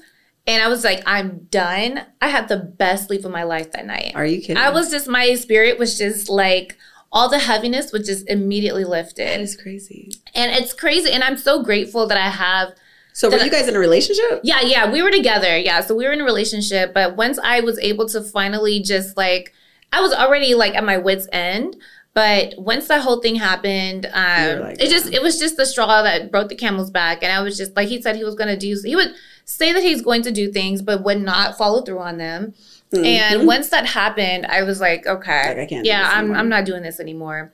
and 0.46 0.62
I 0.62 0.68
was 0.68 0.84
like, 0.84 1.02
I'm 1.06 1.46
done, 1.50 2.04
I 2.20 2.28
had 2.28 2.48
the 2.48 2.56
best 2.58 3.06
sleep 3.08 3.24
of 3.24 3.30
my 3.30 3.42
life 3.44 3.72
that 3.72 3.86
night. 3.86 4.12
Are 4.14 4.24
you 4.26 4.40
kidding? 4.40 4.56
I 4.56 4.70
was 4.70 4.90
just, 4.90 5.08
my 5.08 5.34
spirit 5.34 5.78
was 5.78 5.98
just 5.98 6.28
like, 6.28 6.76
all 7.12 7.28
the 7.28 7.38
heaviness 7.38 7.92
was 7.92 8.06
just 8.06 8.28
immediately 8.28 8.82
That 8.84 8.90
lifted. 8.90 9.40
is 9.40 9.56
crazy. 9.56 10.10
And 10.34 10.52
it's 10.52 10.72
crazy. 10.72 11.10
And 11.12 11.22
I'm 11.24 11.36
so 11.36 11.62
grateful 11.62 12.06
that 12.08 12.18
I 12.18 12.28
have 12.28 12.74
So 13.12 13.30
were 13.30 13.40
I- 13.40 13.44
you 13.44 13.50
guys 13.50 13.68
in 13.68 13.76
a 13.76 13.78
relationship? 13.78 14.40
yeah, 14.42 14.60
yeah, 14.62 14.90
we 14.90 15.02
were 15.02 15.10
together. 15.10 15.56
Yeah, 15.58 15.80
so 15.80 15.94
we 15.94 16.04
were 16.04 16.12
in 16.12 16.20
a 16.20 16.24
relationship, 16.24 16.92
but 16.92 17.16
once 17.16 17.38
I 17.42 17.60
was 17.60 17.78
able 17.78 18.06
to 18.08 18.20
finally 18.22 18.80
just 18.80 19.16
like, 19.16 19.52
I 19.92 20.00
was 20.00 20.12
already 20.12 20.54
like 20.54 20.74
at 20.74 20.84
my 20.84 20.98
wits' 20.98 21.28
end. 21.32 21.76
But 22.12 22.54
once 22.56 22.88
that 22.88 23.02
whole 23.02 23.20
thing 23.20 23.34
happened, 23.36 24.06
um, 24.06 24.60
like, 24.60 24.80
it 24.82 24.88
just 24.88 25.12
it 25.12 25.20
was 25.20 25.38
just 25.38 25.58
the 25.58 25.66
straw 25.66 26.00
that 26.02 26.30
broke 26.32 26.48
the 26.48 26.54
camel's 26.54 26.90
back, 26.90 27.22
and 27.22 27.30
I 27.30 27.42
was 27.42 27.58
just 27.58 27.76
like 27.76 27.88
he 27.88 28.00
said 28.00 28.16
he 28.16 28.24
was 28.24 28.34
going 28.34 28.48
to 28.48 28.56
do. 28.56 28.74
He 28.82 28.96
would 28.96 29.14
say 29.46 29.72
that 29.72 29.82
he's 29.82 30.02
going 30.02 30.22
to 30.22 30.32
do 30.32 30.52
things, 30.52 30.82
but 30.82 31.02
would 31.04 31.22
not 31.22 31.56
follow 31.56 31.80
through 31.82 32.00
on 32.00 32.18
them. 32.18 32.52
And 32.92 33.46
once 33.46 33.68
that 33.70 33.86
happened, 33.86 34.46
I 34.46 34.62
was 34.62 34.80
like, 34.80 35.06
okay, 35.06 35.32
Mm-hmm. 35.32 35.74
Like, 35.74 35.84
yeah, 35.84 36.10
I'm. 36.12 36.32
I'm 36.32 36.48
not 36.48 36.64
doing 36.64 36.82
this 36.82 37.00
anymore. 37.00 37.52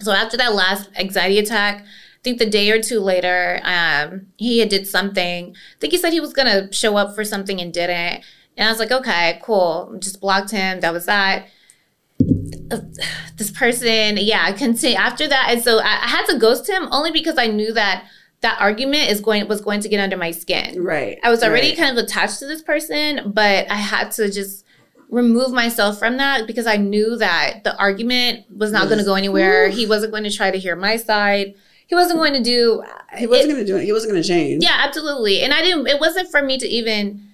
So 0.00 0.12
after 0.12 0.36
that 0.36 0.54
last 0.54 0.88
anxiety 0.96 1.38
attack, 1.38 1.82
I 1.82 2.20
think 2.24 2.38
the 2.38 2.46
day 2.46 2.70
or 2.70 2.82
two 2.82 3.00
later, 3.00 3.60
um, 3.64 4.26
he 4.36 4.58
had 4.58 4.68
did 4.68 4.86
something. 4.86 5.50
I 5.50 5.80
think 5.80 5.92
he 5.92 5.98
said 5.98 6.12
he 6.12 6.20
was 6.20 6.32
gonna 6.32 6.72
show 6.72 6.96
up 6.96 7.14
for 7.14 7.24
something 7.24 7.60
and 7.60 7.72
didn't. 7.72 8.24
And 8.56 8.68
I 8.68 8.70
was 8.70 8.78
like, 8.78 8.90
okay, 8.90 9.40
cool. 9.42 9.96
Just 9.98 10.20
blocked 10.20 10.50
him. 10.50 10.80
That 10.80 10.92
was 10.92 11.06
that. 11.06 11.46
This 13.36 13.50
person, 13.50 14.18
yeah, 14.18 14.44
I 14.44 14.52
continue 14.52 14.96
after 14.96 15.26
that, 15.26 15.48
and 15.50 15.62
so 15.62 15.78
I, 15.78 16.04
I 16.04 16.08
had 16.08 16.26
to 16.26 16.38
ghost 16.38 16.68
him 16.68 16.86
only 16.92 17.10
because 17.10 17.38
I 17.38 17.46
knew 17.46 17.72
that 17.72 18.04
that 18.42 18.60
argument 18.60 19.10
is 19.10 19.20
going 19.20 19.46
was 19.48 19.60
going 19.60 19.80
to 19.80 19.88
get 19.88 20.00
under 20.00 20.16
my 20.16 20.30
skin. 20.30 20.82
Right. 20.82 21.18
I 21.22 21.30
was 21.30 21.42
already 21.42 21.68
right. 21.68 21.78
kind 21.78 21.98
of 21.98 22.04
attached 22.04 22.38
to 22.40 22.46
this 22.46 22.60
person, 22.60 23.32
but 23.32 23.70
I 23.70 23.76
had 23.76 24.10
to 24.12 24.30
just 24.30 24.66
remove 25.08 25.52
myself 25.52 25.98
from 25.98 26.16
that 26.16 26.46
because 26.46 26.66
I 26.66 26.76
knew 26.76 27.16
that 27.18 27.64
the 27.64 27.76
argument 27.76 28.46
was 28.56 28.72
not 28.72 28.88
going 28.88 28.98
to 28.98 29.04
go 29.04 29.14
anywhere. 29.14 29.68
He 29.68 29.86
wasn't 29.86 30.12
going 30.12 30.24
to 30.24 30.30
try 30.30 30.50
to 30.50 30.58
hear 30.58 30.74
my 30.74 30.96
side. 30.96 31.54
He 31.86 31.94
wasn't 31.94 32.18
going 32.18 32.32
to 32.32 32.42
do. 32.42 32.82
He 33.16 33.26
wasn't 33.26 33.52
going 33.52 33.64
to 33.64 33.70
do 33.70 33.76
it. 33.76 33.84
He 33.84 33.92
wasn't 33.92 34.12
going 34.12 34.22
to 34.22 34.28
change. 34.28 34.64
Yeah, 34.64 34.76
absolutely. 34.78 35.42
And 35.42 35.52
I 35.52 35.62
didn't. 35.62 35.86
It 35.86 36.00
wasn't 36.00 36.30
for 36.30 36.42
me 36.42 36.58
to 36.58 36.66
even 36.66 37.28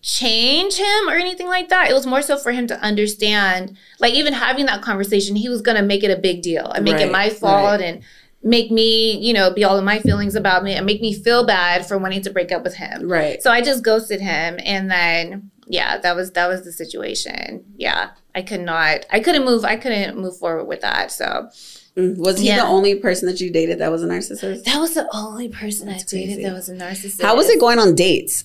change 0.00 0.76
him 0.76 1.08
or 1.08 1.14
anything 1.14 1.48
like 1.48 1.70
that. 1.70 1.90
It 1.90 1.94
was 1.94 2.06
more 2.06 2.22
so 2.22 2.36
for 2.36 2.52
him 2.52 2.66
to 2.68 2.78
understand. 2.80 3.76
Like 3.98 4.14
even 4.14 4.34
having 4.34 4.66
that 4.66 4.82
conversation, 4.82 5.34
he 5.34 5.48
was 5.48 5.62
going 5.62 5.76
to 5.76 5.82
make 5.82 6.04
it 6.04 6.10
a 6.10 6.20
big 6.20 6.42
deal 6.42 6.70
and 6.70 6.84
make 6.84 7.00
it 7.00 7.10
my 7.10 7.30
fault 7.30 7.80
right. 7.80 7.94
and 7.94 8.02
make 8.42 8.70
me, 8.70 9.18
you 9.18 9.32
know, 9.32 9.52
be 9.52 9.64
all 9.64 9.76
of 9.76 9.84
my 9.84 9.98
feelings 9.98 10.34
about 10.34 10.62
me 10.62 10.74
and 10.74 10.86
make 10.86 11.00
me 11.00 11.12
feel 11.12 11.44
bad 11.44 11.86
for 11.86 11.98
wanting 11.98 12.22
to 12.22 12.30
break 12.30 12.52
up 12.52 12.62
with 12.62 12.74
him. 12.76 13.08
Right. 13.10 13.42
So 13.42 13.50
I 13.50 13.60
just 13.60 13.82
ghosted 13.84 14.20
him 14.20 14.58
and 14.64 14.90
then 14.90 15.50
yeah, 15.66 15.98
that 15.98 16.16
was 16.16 16.30
that 16.32 16.46
was 16.48 16.64
the 16.64 16.72
situation. 16.72 17.64
Yeah. 17.76 18.10
I 18.34 18.42
could 18.42 18.60
not 18.60 19.04
I 19.10 19.20
couldn't 19.20 19.44
move 19.44 19.64
I 19.64 19.76
couldn't 19.76 20.16
move 20.18 20.36
forward 20.38 20.64
with 20.64 20.80
that. 20.82 21.10
So 21.12 21.50
Mm. 21.96 22.16
Was 22.18 22.38
he 22.38 22.46
Yeah. 22.46 22.58
the 22.58 22.66
only 22.66 22.94
person 22.94 23.26
that 23.28 23.40
you 23.40 23.50
dated 23.50 23.80
that 23.80 23.90
was 23.90 24.04
a 24.04 24.06
narcissist? 24.06 24.62
that 24.64 24.78
was 24.78 24.94
the 24.94 25.08
only 25.12 25.48
person 25.48 25.88
I 25.88 25.92
That's 25.94 26.04
dated 26.04 26.36
crazy. 26.36 26.42
that 26.44 26.52
was 26.54 26.68
a 26.68 26.74
narcissist. 26.74 27.22
How 27.22 27.34
was 27.34 27.48
it 27.48 27.58
going 27.58 27.80
on 27.80 27.96
dates? 27.96 28.44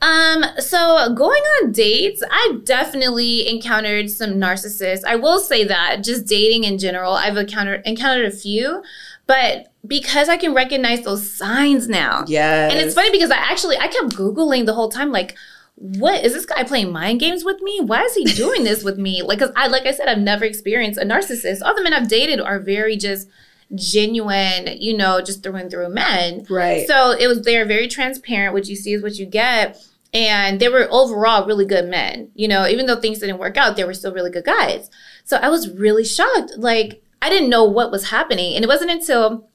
Um, 0.00 0.44
so 0.58 1.12
going 1.14 1.42
on 1.62 1.72
dates, 1.72 2.22
I've 2.30 2.64
definitely 2.64 3.48
encountered 3.48 4.10
some 4.10 4.34
narcissists. 4.34 5.02
I 5.04 5.16
will 5.16 5.38
say 5.40 5.64
that 5.64 6.02
just 6.04 6.24
dating 6.26 6.64
in 6.64 6.78
general, 6.78 7.12
I've 7.12 7.36
encountered 7.36 7.82
encountered 7.84 8.24
a 8.26 8.30
few, 8.34 8.82
but 9.28 9.72
because 9.86 10.28
I 10.28 10.36
can 10.36 10.54
recognize 10.54 11.02
those 11.02 11.30
signs 11.30 11.86
now. 11.86 12.24
Yes. 12.26 12.72
And 12.72 12.80
it's 12.80 12.94
funny 12.94 13.12
because 13.12 13.30
I 13.30 13.36
actually 13.36 13.76
I 13.76 13.86
kept 13.86 14.16
googling 14.16 14.66
the 14.66 14.74
whole 14.74 14.88
time 14.88 15.12
like 15.12 15.36
what 15.76 16.24
is 16.24 16.32
this 16.32 16.46
guy 16.46 16.64
playing 16.64 16.90
mind 16.90 17.20
games 17.20 17.44
with 17.44 17.60
me? 17.60 17.80
Why 17.80 18.02
is 18.02 18.14
he 18.14 18.24
doing 18.24 18.64
this 18.64 18.82
with 18.82 18.98
me? 18.98 19.22
Like, 19.22 19.38
cause 19.38 19.52
I, 19.54 19.68
like 19.68 19.86
I 19.86 19.92
said, 19.92 20.08
I've 20.08 20.18
never 20.18 20.44
experienced 20.44 20.98
a 20.98 21.04
narcissist. 21.04 21.62
All 21.62 21.76
the 21.76 21.84
men 21.84 21.92
I've 21.92 22.08
dated 22.08 22.40
are 22.40 22.58
very 22.58 22.96
just 22.96 23.28
genuine, 23.76 24.76
you 24.80 24.96
know, 24.96 25.20
just 25.20 25.44
through 25.44 25.54
and 25.54 25.70
through 25.70 25.90
men. 25.90 26.46
Right. 26.50 26.84
So 26.88 27.12
it 27.12 27.28
was 27.28 27.42
they're 27.42 27.64
very 27.64 27.86
transparent. 27.86 28.54
What 28.54 28.66
you 28.66 28.74
see 28.74 28.94
is 28.94 29.02
what 29.02 29.16
you 29.16 29.26
get. 29.26 29.78
And 30.12 30.58
they 30.58 30.68
were 30.68 30.88
overall 30.90 31.46
really 31.46 31.66
good 31.66 31.86
men. 31.86 32.30
You 32.34 32.48
know, 32.48 32.66
even 32.66 32.86
though 32.86 32.96
things 32.96 33.18
didn't 33.18 33.38
work 33.38 33.56
out, 33.56 33.76
they 33.76 33.84
were 33.84 33.94
still 33.94 34.12
really 34.12 34.30
good 34.30 34.46
guys. 34.46 34.90
So 35.24 35.36
I 35.36 35.48
was 35.48 35.70
really 35.70 36.04
shocked. 36.04 36.54
Like 36.56 37.02
I 37.20 37.30
didn't 37.30 37.50
know 37.50 37.64
what 37.64 37.90
was 37.90 38.10
happening. 38.10 38.54
And 38.54 38.64
it 38.64 38.68
wasn't 38.68 38.90
until 38.90 39.48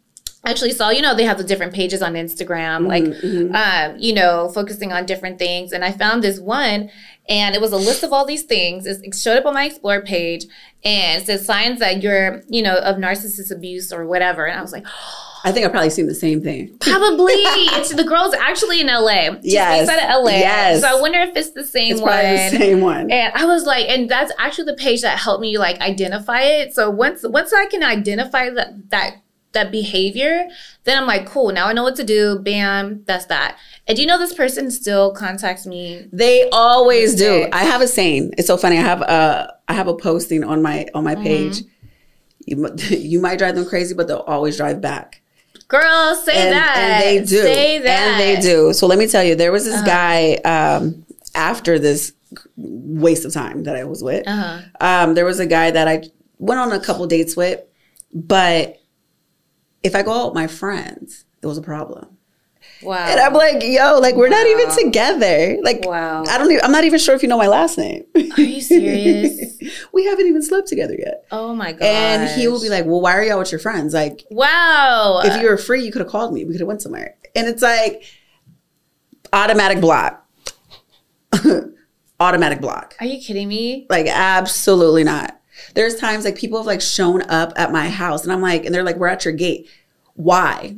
I 0.46 0.52
actually 0.52 0.74
saw, 0.74 0.90
you 0.90 1.02
know, 1.02 1.16
they 1.16 1.24
have 1.24 1.38
the 1.38 1.44
different 1.44 1.74
pages 1.74 2.02
on 2.02 2.16
Instagram, 2.16 2.86
like, 2.86 3.04
Mm-hmm, 3.04 3.56
um, 3.56 3.98
you 3.98 4.14
know, 4.14 4.50
focusing 4.50 4.92
on 4.92 5.06
different 5.06 5.40
things. 5.40 5.72
And 5.72 5.86
I 5.86 5.92
found 5.92 6.22
this 6.22 6.40
one, 6.40 6.90
and 7.30 7.56
it 7.56 7.62
was 7.62 7.72
a 7.72 7.78
list 7.78 8.04
of 8.04 8.12
all 8.12 8.26
these 8.26 8.44
things. 8.44 8.86
It 8.86 9.16
showed 9.16 9.38
up 9.38 9.46
on 9.46 9.54
my 9.54 9.66
Explore 9.66 10.02
page, 10.02 10.46
and 10.84 11.22
it 11.22 11.26
says 11.26 11.46
signs 11.46 11.80
that 11.80 12.04
you're, 12.04 12.44
you 12.50 12.62
know, 12.62 12.76
of 12.80 12.98
narcissist 12.98 13.56
abuse 13.56 13.94
or 13.94 14.06
whatever. 14.06 14.46
And 14.46 14.60
I 14.60 14.62
was 14.62 14.74
like, 14.74 14.86
I 15.46 15.52
think 15.52 15.66
I've 15.66 15.72
probably 15.72 15.90
seen 15.90 16.08
the 16.08 16.16
same 16.16 16.42
thing. 16.42 16.78
probably 16.80 17.34
it's 17.34 17.94
the 17.94 18.04
girl's 18.04 18.34
actually 18.34 18.80
in 18.82 18.88
LA. 18.88 19.36
Yes. 19.42 19.88
based 19.88 19.92
out 20.02 20.10
of 20.18 20.24
LA. 20.26 20.32
Yes. 20.32 20.82
So 20.82 20.88
I 20.88 21.02
wonder 21.02 21.20
if 21.20 21.36
it's 21.36 21.52
the 21.52 21.66
same 21.66 21.94
It's 21.94 22.02
one. 22.02 22.12
probably 22.12 22.32
the 22.50 22.58
same 22.58 22.82
one. 22.82 23.12
And 23.12 23.34
I 23.36 23.46
was 23.46 23.66
like, 23.66 23.90
and 23.90 24.10
that's 24.10 24.32
actually 24.40 24.66
the 24.66 24.76
page 24.78 25.02
that 25.02 25.20
helped 25.20 25.42
me 25.42 25.58
like 25.58 25.80
identify 25.82 26.42
it. 26.42 26.74
So 26.74 26.90
once 26.90 27.24
once 27.24 27.52
I 27.54 27.66
can 27.66 27.84
identify 27.84 28.50
that 28.52 28.90
that 28.92 29.18
that 29.52 29.72
behavior, 29.72 30.48
then 30.86 30.98
I'm 30.98 31.06
like, 31.08 31.28
cool. 31.28 31.52
Now 31.52 31.68
I 31.68 31.74
know 31.74 31.84
what 31.84 31.96
to 31.98 32.04
do. 32.04 32.40
Bam, 32.40 33.04
that's 33.06 33.26
that. 33.26 33.58
And 33.86 33.96
do 33.96 34.02
you 34.02 34.08
know 34.08 34.18
this 34.18 34.34
person 34.34 34.72
still 34.72 35.14
contacts 35.14 35.68
me? 35.68 36.08
They 36.12 36.50
always 36.52 37.16
do. 37.16 37.48
I 37.52 37.64
have 37.66 37.82
a 37.82 37.88
saying. 37.88 38.34
It's 38.38 38.48
so 38.48 38.58
funny. 38.58 38.78
I 38.78 38.82
have 38.82 39.02
a 39.02 39.54
I 39.68 39.74
have 39.74 39.88
a 39.88 39.94
posting 39.96 40.44
on 40.44 40.62
my 40.62 40.88
on 40.96 41.04
Mm-hmm. 41.04 41.04
my 41.04 41.16
page. 41.24 41.64
You 42.46 42.70
you 42.90 43.20
might 43.22 43.38
drive 43.40 43.56
them 43.56 43.66
crazy, 43.66 43.94
but 43.94 44.08
they'll 44.08 44.18
always 44.20 44.58
drive 44.58 44.80
back. 44.82 45.22
Girl, 45.74 46.16
say 46.16 46.38
and, 46.48 46.54
that. 46.54 46.78
and 46.78 47.04
they 47.04 47.20
do 47.26 47.42
Say 47.42 47.80
that. 47.80 48.00
and 48.00 48.20
they 48.20 48.42
do 48.42 48.74
so 48.74 48.86
let 48.88 49.00
me 49.00 49.08
tell 49.08 49.24
you 49.24 49.34
there 49.36 49.52
was 49.52 49.66
this 49.66 49.82
guy 49.82 50.36
um 50.46 51.04
after 51.36 51.80
this 51.80 52.14
waste 52.56 53.26
of 53.26 53.34
time 53.34 53.64
that 53.64 53.76
I 53.76 53.84
was 53.84 54.04
with. 54.04 54.28
Uh-huh. 54.28 54.62
Um, 54.82 55.14
there 55.14 55.26
was 55.26 55.40
a 55.40 55.46
guy 55.46 55.72
that 55.72 55.88
I 55.88 56.04
went 56.38 56.60
on 56.60 56.72
a 56.72 56.80
couple 56.80 57.06
dates 57.08 57.36
with, 57.36 57.62
but 58.14 58.80
if 59.84 59.96
I 59.96 60.02
go 60.04 60.12
out 60.14 60.26
with 60.28 60.36
my 60.36 60.48
friends, 60.48 61.26
it 61.42 61.48
was 61.48 61.58
a 61.58 61.62
problem. 61.62 62.13
Wow. 62.84 62.96
And 63.08 63.20
I'm 63.20 63.34
like, 63.34 63.64
yo, 63.64 64.00
like 64.00 64.16
we're 64.16 64.30
not 64.30 64.46
even 64.48 64.70
together. 64.72 65.58
Like, 65.64 65.86
Wow. 65.86 66.24
I 66.28 66.38
don't 66.38 66.52
even. 66.52 66.64
I'm 66.64 66.72
not 66.72 66.84
even 66.84 67.00
sure 67.00 67.16
if 67.16 67.22
you 67.24 67.30
know 67.30 67.38
my 67.38 67.48
last 67.48 67.78
name. 67.78 68.04
Are 68.16 68.42
you 68.42 68.62
serious? 68.74 69.58
we 69.94 70.06
haven't 70.06 70.28
even 70.28 70.42
slept 70.42 70.68
together 70.68 70.96
yet. 70.98 71.26
oh 71.32 71.54
my 71.56 71.72
god. 71.72 71.82
And 71.84 72.30
he 72.40 72.48
will 72.48 72.62
be 72.62 72.70
like, 72.70 72.86
well, 72.86 73.02
why 73.02 73.14
are 73.16 73.24
you 73.24 73.32
out 73.34 73.40
with 73.40 73.52
your 73.52 73.60
friends? 73.60 73.94
Like, 73.94 74.26
Wow. 74.32 75.22
if 75.24 75.42
you 75.42 75.48
were 75.50 75.58
free, 75.58 75.84
you 75.86 75.92
could 75.92 76.02
have 76.02 76.10
called 76.10 76.34
me. 76.34 76.46
We 76.46 76.52
could 76.54 76.62
have 76.62 76.68
went 76.68 76.82
somewhere. 76.82 77.16
And 77.36 77.48
it's 77.48 77.62
like 77.62 78.04
automatic 79.32 79.82
block. 79.82 80.28
automatic 82.20 82.62
block. 82.62 82.96
Are 83.00 83.06
you 83.06 83.22
kidding 83.22 83.48
me? 83.48 83.86
Like 83.90 84.08
absolutely 84.08 85.04
not. 85.04 85.40
There's 85.76 85.96
times 85.96 86.26
like 86.26 86.36
people 86.36 86.60
have 86.60 86.66
like 86.68 86.82
shown 86.82 87.22
up 87.24 87.54
at 87.56 87.72
my 87.72 87.90
house 87.90 88.24
and 88.24 88.32
I'm 88.32 88.42
like, 88.42 88.66
and 88.66 88.74
they're 88.74 88.84
like, 88.84 88.98
we're 88.98 89.08
at 89.08 89.26
your 89.26 89.34
gate. 89.34 89.68
Why? 90.16 90.78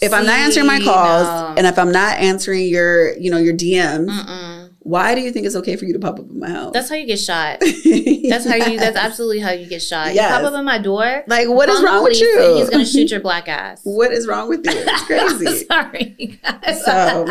If 0.00 0.12
I'm 0.12 0.26
not 0.26 0.38
answering 0.38 0.66
my 0.66 0.80
calls 0.80 1.26
no. 1.26 1.54
and 1.56 1.66
if 1.66 1.78
I'm 1.78 1.92
not 1.92 2.18
answering 2.18 2.68
your, 2.68 3.16
you 3.16 3.30
know, 3.30 3.38
your 3.38 3.54
DMs, 3.54 4.08
Mm-mm. 4.08 4.70
why 4.80 5.14
do 5.14 5.22
you 5.22 5.32
think 5.32 5.46
it's 5.46 5.56
okay 5.56 5.76
for 5.76 5.86
you 5.86 5.94
to 5.94 5.98
pop 5.98 6.18
up 6.18 6.28
in 6.28 6.38
my 6.38 6.50
house? 6.50 6.72
That's 6.72 6.88
how 6.88 6.96
you 6.96 7.06
get 7.06 7.18
shot. 7.18 7.60
That's 7.60 8.46
how 8.46 8.56
you. 8.56 8.78
That's 8.78 8.96
absolutely 8.96 9.40
how 9.40 9.52
you 9.52 9.66
get 9.66 9.82
shot. 9.82 10.14
Yes. 10.14 10.30
You 10.30 10.36
pop 10.36 10.52
up 10.52 10.58
in 10.58 10.64
my 10.64 10.78
door. 10.78 11.24
like, 11.26 11.48
what 11.48 11.68
is 11.68 11.82
wrong 11.82 12.04
with 12.04 12.20
you? 12.20 12.56
He's 12.56 12.68
gonna 12.68 12.84
shoot 12.84 13.10
your 13.10 13.20
black 13.20 13.48
ass. 13.48 13.80
what 13.84 14.12
is 14.12 14.26
wrong 14.26 14.48
with 14.48 14.66
you? 14.66 14.72
It's 14.74 15.02
crazy. 15.06 15.64
Sorry. 15.64 16.40
guys. 16.42 16.84
So, 16.84 17.26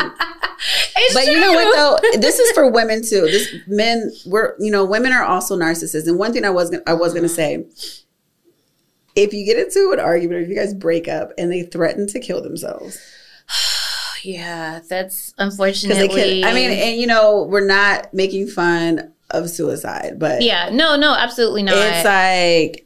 It's 0.96 1.14
but 1.14 1.26
you 1.26 1.38
know 1.38 1.52
what 1.52 2.02
though? 2.02 2.18
This 2.18 2.38
is 2.40 2.50
for 2.52 2.70
women 2.70 3.02
too. 3.02 3.22
This 3.22 3.54
men, 3.68 4.10
we're 4.26 4.54
you 4.58 4.72
know, 4.72 4.84
women 4.84 5.12
are 5.12 5.24
also 5.24 5.56
narcissists. 5.56 6.08
And 6.08 6.18
one 6.18 6.32
thing 6.32 6.44
I 6.44 6.50
was 6.50 6.70
gonna, 6.70 6.82
I 6.86 6.94
was 6.94 7.14
gonna 7.14 7.28
mm-hmm. 7.28 7.34
say, 7.34 8.05
if 9.16 9.32
you 9.32 9.44
get 9.44 9.58
into 9.58 9.90
an 9.92 9.98
argument 9.98 10.38
or 10.38 10.42
if 10.42 10.48
you 10.48 10.54
guys 10.54 10.74
break 10.74 11.08
up 11.08 11.32
and 11.38 11.50
they 11.50 11.62
threaten 11.62 12.06
to 12.08 12.20
kill 12.20 12.42
themselves, 12.42 12.98
Yeah, 14.22 14.80
that's 14.88 15.32
unfortunately. 15.38 16.42
can. 16.42 16.50
I 16.50 16.52
mean, 16.52 16.70
and 16.70 17.00
you 17.00 17.06
know, 17.06 17.44
we're 17.44 17.66
not 17.66 18.12
making 18.12 18.48
fun 18.48 19.12
of 19.30 19.48
suicide, 19.50 20.18
but 20.18 20.42
yeah, 20.42 20.68
no, 20.72 20.96
no, 20.96 21.14
absolutely 21.14 21.62
not. 21.62 21.76
it's 21.76 22.04
like 22.04 22.85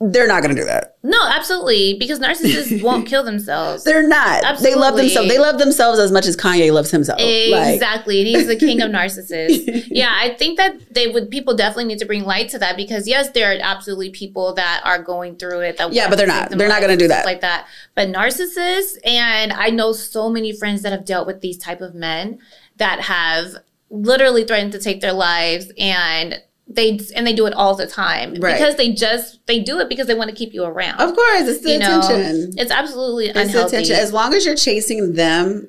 they're 0.00 0.28
not 0.28 0.42
gonna 0.42 0.54
do 0.54 0.64
that. 0.64 0.96
no, 1.02 1.18
absolutely, 1.28 1.94
because 1.98 2.20
narcissists 2.20 2.82
won't 2.84 3.06
kill 3.08 3.24
themselves. 3.24 3.82
They're 3.84 4.06
not. 4.06 4.44
Absolutely. 4.44 4.70
They 4.74 4.80
love 4.80 4.96
themselves. 4.96 5.28
They 5.28 5.38
love 5.38 5.58
themselves 5.58 5.98
as 5.98 6.12
much 6.12 6.26
as 6.26 6.36
Kanye 6.36 6.72
loves 6.72 6.90
himself. 6.90 7.18
Like, 7.20 7.74
Exactly. 7.74 8.24
He's 8.24 8.46
the 8.46 8.56
king 8.56 8.80
of 8.80 8.90
narcissists. 8.98 9.86
yeah, 9.90 10.12
I 10.14 10.34
think 10.34 10.56
that 10.58 10.94
they 10.94 11.08
would 11.08 11.30
people 11.30 11.54
definitely 11.54 11.86
need 11.86 11.98
to 11.98 12.06
bring 12.06 12.24
light 12.24 12.48
to 12.50 12.58
that 12.60 12.76
because 12.76 13.08
yes, 13.08 13.30
there 13.30 13.50
are 13.52 13.58
absolutely 13.60 14.10
people 14.10 14.54
that 14.54 14.82
are 14.84 15.02
going 15.02 15.36
through 15.36 15.60
it 15.60 15.76
that 15.78 15.92
Yeah, 15.92 16.08
but 16.08 16.16
they're 16.16 16.26
not. 16.26 16.50
They're 16.50 16.68
not 16.68 16.80
gonna 16.80 16.96
do 16.96 17.08
that. 17.08 17.24
like 17.24 17.40
that. 17.40 17.66
But 17.94 18.08
narcissists, 18.08 18.96
and 19.04 19.52
I 19.52 19.70
know 19.70 19.92
so 19.92 20.28
many 20.30 20.52
friends 20.52 20.82
that 20.82 20.92
have 20.92 21.04
dealt 21.04 21.26
with 21.26 21.40
these 21.40 21.58
type 21.58 21.80
of 21.80 21.94
men 21.94 22.38
that 22.76 23.00
have 23.00 23.56
literally 23.90 24.44
threatened 24.44 24.70
to 24.72 24.78
take 24.78 25.00
their 25.00 25.12
lives 25.12 25.72
and 25.78 26.40
they 26.70 27.00
and 27.16 27.26
they 27.26 27.32
do 27.32 27.46
it 27.46 27.54
all 27.54 27.74
the 27.74 27.86
time 27.86 28.34
Right. 28.34 28.56
because 28.58 28.76
they 28.76 28.92
just 28.92 29.44
they 29.46 29.60
do 29.60 29.78
it 29.78 29.88
because 29.88 30.06
they 30.06 30.14
want 30.14 30.28
to 30.30 30.36
keep 30.36 30.52
you 30.52 30.64
around. 30.64 31.00
of 31.00 31.14
course, 31.14 31.48
it's 31.48 31.62
the 31.62 31.72
you 31.72 31.78
know, 31.78 32.00
attention. 32.00 32.52
it's 32.58 32.70
absolutely 32.70 33.28
It's 33.28 33.38
unhealthy. 33.38 33.76
attention. 33.76 33.96
As 33.96 34.12
long 34.12 34.34
as 34.34 34.44
you're 34.44 34.54
chasing 34.56 35.14
them, 35.14 35.68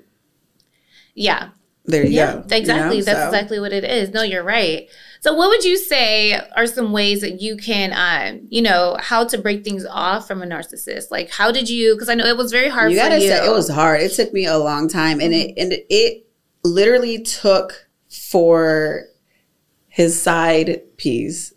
yeah, 1.16 1.50
there 1.86 2.04
you 2.06 2.12
Yeah, 2.12 2.34
go. 2.48 2.56
exactly. 2.56 2.98
You 2.98 3.02
know? 3.02 3.06
That's 3.06 3.20
So- 3.20 3.26
exactly 3.28 3.60
what 3.60 3.74
it 3.74 3.84
is. 3.84 4.10
No, 4.10 4.24
you're 4.24 4.44
right. 4.44 4.88
So, 5.22 5.34
what 5.34 5.50
would 5.50 5.66
you 5.66 5.76
say 5.78 6.40
are 6.56 6.66
some 6.66 6.92
ways 6.94 7.22
that 7.22 7.42
you 7.42 7.58
can, 7.58 7.92
um, 7.94 8.48
you 8.50 8.62
know, 8.62 8.96
how 9.00 9.26
to 9.26 9.38
break 9.38 9.66
things 9.66 9.86
off 9.90 10.28
from 10.28 10.42
a 10.42 10.46
narcissist? 10.46 11.12
Like, 11.12 11.30
how 11.30 11.52
did 11.52 11.70
you? 11.70 11.94
Because 11.96 12.08
I 12.10 12.14
know 12.16 12.26
it 12.26 12.38
was 12.38 12.52
very 12.54 12.70
hard 12.70 12.92
you 12.92 12.98
for 12.98 13.04
gotta 13.04 13.22
you. 13.22 13.28
say 13.30 13.46
it 13.46 13.52
was 13.52 13.70
hard. 13.70 14.02
It 14.02 14.14
took 14.14 14.32
me 14.34 14.46
a 14.46 14.58
long 14.58 14.88
time, 14.88 15.20
and 15.20 15.34
it 15.34 15.54
and 15.58 15.74
it 15.90 16.26
literally 16.64 17.20
took 17.22 17.88
for 18.10 19.06
his 20.00 20.20
side 20.20 20.82
piece 20.96 21.54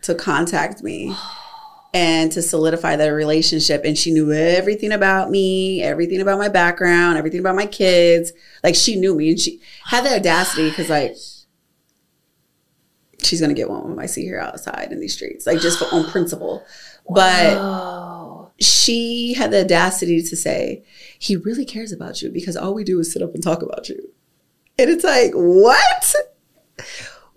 to 0.00 0.14
contact 0.14 0.82
me 0.82 1.14
and 1.94 2.32
to 2.32 2.40
solidify 2.40 2.96
that 2.96 3.08
relationship. 3.08 3.84
And 3.84 3.98
she 3.98 4.10
knew 4.10 4.32
everything 4.32 4.92
about 4.92 5.30
me, 5.30 5.82
everything 5.82 6.22
about 6.22 6.38
my 6.38 6.48
background, 6.48 7.18
everything 7.18 7.40
about 7.40 7.54
my 7.54 7.66
kids. 7.66 8.32
Like 8.64 8.76
she 8.76 8.96
knew 8.96 9.14
me, 9.14 9.32
and 9.32 9.38
she 9.38 9.60
had 9.84 10.06
the 10.06 10.16
audacity 10.16 10.70
because 10.70 10.88
like. 10.88 11.14
She's 13.22 13.40
gonna 13.40 13.54
get 13.54 13.70
one 13.70 13.90
when 13.90 13.98
I 14.00 14.06
see 14.06 14.26
her 14.28 14.40
outside 14.40 14.90
in 14.90 14.98
these 14.98 15.14
streets, 15.14 15.46
like 15.46 15.60
just 15.60 15.82
on 15.92 16.10
principle. 16.10 16.64
But 17.10 17.56
oh, 17.56 18.52
she 18.60 19.34
had 19.34 19.50
the 19.50 19.62
audacity 19.62 20.22
to 20.22 20.36
say, 20.36 20.84
he 21.18 21.34
really 21.34 21.64
cares 21.64 21.90
about 21.90 22.22
you 22.22 22.30
because 22.30 22.56
all 22.56 22.74
we 22.74 22.84
do 22.84 23.00
is 23.00 23.12
sit 23.12 23.22
up 23.22 23.34
and 23.34 23.42
talk 23.42 23.60
about 23.60 23.88
you. 23.88 24.12
And 24.78 24.88
it's 24.88 25.02
like, 25.02 25.32
what? 25.34 26.14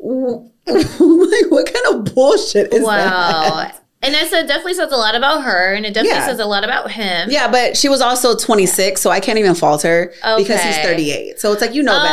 like, 0.67 1.51
what 1.51 1.71
kind 1.73 1.85
of 1.95 2.13
bullshit 2.13 2.73
is 2.73 2.79
that? 2.79 2.83
wow. 2.83 3.55
that? 3.55 3.81
And 4.01 4.13
it 4.13 4.27
said, 4.29 4.45
definitely 4.45 4.75
says 4.75 4.91
a 4.91 4.97
lot 4.97 5.15
about 5.15 5.43
her, 5.43 5.73
and 5.73 5.83
it 5.83 5.93
definitely 5.95 6.19
Yeah. 6.19 6.27
says 6.27 6.39
a 6.39 6.45
lot 6.45 6.63
about 6.63 6.91
him. 6.91 7.29
Yeah, 7.31 7.47
but 7.49 7.75
she 7.75 7.89
was 7.89 8.01
also 8.01 8.35
26, 8.37 9.01
so 9.01 9.09
I 9.09 9.19
can't 9.19 9.39
even 9.39 9.55
fault 9.55 9.81
her 9.81 10.13
because 10.37 10.61
he's 10.61 10.77
38. 10.77 11.39
So 11.39 11.51
it's 11.53 11.61
like, 11.61 11.73
you 11.73 11.81
know 11.81 11.93
better. 11.97 12.07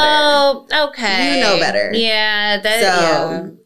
Oh, 0.72 0.88
okay. 0.88 1.36
You 1.36 1.40
know 1.42 1.58
better. 1.58 1.92
Yeah, 1.92 2.60
that. 2.62 2.80
So 2.80 2.86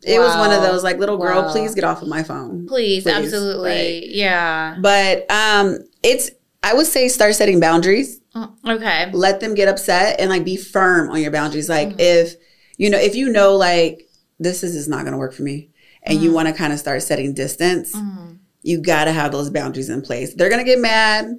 yeah. 0.08 0.14
it 0.16 0.18
was 0.18 0.34
one 0.36 0.50
of 0.50 0.60
those 0.62 0.82
like, 0.82 0.98
little 0.98 1.18
girl, 1.18 1.42
Wow. 1.42 1.52
please 1.52 1.72
get 1.76 1.84
off 1.84 2.02
of 2.02 2.08
my 2.08 2.24
phone. 2.24 2.66
Please, 2.66 3.04
Please, 3.04 3.12
absolutely. 3.12 3.70
right. 3.70 4.02
Yeah. 4.08 4.76
But 4.80 5.30
um, 5.30 5.78
it's, 6.02 6.30
I 6.64 6.74
would 6.74 6.86
say 6.86 7.06
start 7.06 7.36
setting 7.36 7.60
boundaries. 7.60 8.20
Mm, 8.34 8.52
Okay. 8.66 9.10
let 9.12 9.38
them 9.38 9.54
get 9.54 9.68
upset 9.68 10.18
and 10.18 10.30
like 10.30 10.44
be 10.44 10.56
firm 10.56 11.10
on 11.10 11.20
your 11.22 11.30
boundaries. 11.30 11.68
Like 11.68 11.90
Mm-hmm. 11.90 12.00
if 12.00 12.34
you 12.76 12.90
know, 12.90 12.98
if 12.98 13.14
you 13.14 13.28
know 13.30 13.54
like 13.56 14.05
this 14.38 14.62
is, 14.62 14.74
is 14.76 14.88
not 14.88 15.04
gonna 15.04 15.18
work 15.18 15.32
for 15.32 15.42
me 15.42 15.70
and 16.02 16.16
Mm-hmm. 16.16 16.24
you 16.24 16.32
want 16.32 16.46
to 16.48 16.54
kind 16.54 16.72
of 16.72 16.78
start 16.78 17.02
setting 17.02 17.32
distance, 17.34 17.94
Mm. 17.94 18.38
you 18.62 18.80
gotta 18.80 19.12
have 19.12 19.32
those 19.32 19.50
boundaries 19.50 19.88
in 19.90 20.02
place. 20.02 20.34
They're 20.34 20.50
gonna 20.50 20.64
get 20.64 20.78
mad, 20.78 21.38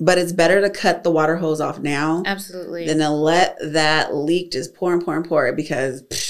but 0.00 0.18
it's 0.18 0.32
better 0.32 0.60
to 0.60 0.70
cut 0.70 1.02
the 1.02 1.10
water 1.10 1.36
hose 1.36 1.60
off 1.60 1.78
now 1.80 2.22
Absolutely. 2.26 2.86
than 2.86 2.98
to 2.98 3.10
let 3.10 3.56
that 3.72 4.14
leak 4.14 4.52
just 4.52 4.74
pour 4.74 4.92
and 4.92 5.04
pour 5.04 5.16
and 5.16 5.26
pour 5.28 5.52
because 5.52 6.02
psh, 6.04 6.27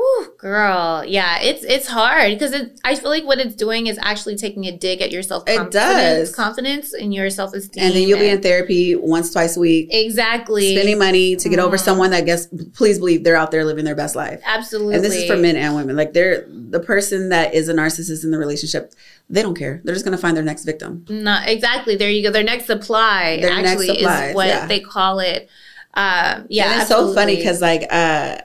Whew, 0.00 0.32
girl, 0.38 1.04
yeah, 1.06 1.40
it's 1.42 1.62
it's 1.62 1.86
hard 1.86 2.30
because 2.32 2.52
it. 2.52 2.80
I 2.84 2.94
feel 2.94 3.10
like 3.10 3.24
what 3.26 3.38
it's 3.38 3.54
doing 3.54 3.86
is 3.86 3.98
actually 4.00 4.34
taking 4.36 4.64
a 4.64 4.74
dig 4.74 5.02
at 5.02 5.10
your 5.10 5.22
self. 5.22 5.44
It 5.46 5.70
does. 5.70 6.34
confidence 6.34 6.94
and 6.94 7.12
your 7.12 7.28
self 7.28 7.52
esteem, 7.52 7.84
and 7.84 7.94
then 7.94 8.08
you'll 8.08 8.18
be 8.18 8.30
in 8.30 8.40
therapy 8.40 8.96
once, 8.96 9.30
twice 9.30 9.58
a 9.58 9.60
week. 9.60 9.88
exactly 9.90 10.74
Spending 10.74 10.98
money 10.98 11.36
to 11.36 11.48
get 11.50 11.58
over 11.58 11.76
Mhm. 11.76 11.80
someone 11.84 12.10
that 12.12 12.24
gets 12.24 12.48
please 12.74 12.98
believe 12.98 13.24
they're 13.24 13.36
out 13.36 13.50
there 13.50 13.62
living 13.66 13.84
their 13.84 13.94
best 13.94 14.16
life. 14.16 14.40
Absolutely, 14.46 14.94
And 14.94 15.04
this 15.04 15.14
is 15.14 15.26
for 15.28 15.36
men 15.36 15.56
and 15.56 15.74
women. 15.76 15.96
Like 15.96 16.14
they're 16.14 16.46
the 16.48 16.80
person 16.80 17.28
that 17.28 17.52
is 17.52 17.68
a 17.68 17.74
narcissist 17.74 18.24
in 18.24 18.30
the 18.30 18.38
relationship, 18.38 18.94
they 19.28 19.42
don't 19.42 19.54
care. 19.58 19.82
They're 19.84 19.94
just 19.94 20.06
gonna 20.06 20.16
find 20.16 20.34
their 20.34 20.44
next 20.44 20.64
victim. 20.64 21.04
Not 21.10 21.46
exactly. 21.46 21.96
There 21.96 22.08
you 22.08 22.22
go. 22.22 22.30
Their 22.30 22.42
next 22.42 22.64
supply 22.66 23.38
Their 23.42 23.54
next 23.54 23.70
actually 23.72 23.88
supplies, 23.88 24.30
is 24.30 24.34
what 24.34 24.46
yeah. 24.46 24.66
they 24.66 24.80
call 24.80 25.18
it. 25.18 25.48
Um, 25.92 26.46
yeah, 26.48 26.72
and 26.72 26.80
it's 26.80 26.88
so 26.88 27.12
funny 27.12 27.36
because 27.36 27.60
like 27.60 27.84
uh 27.90 28.38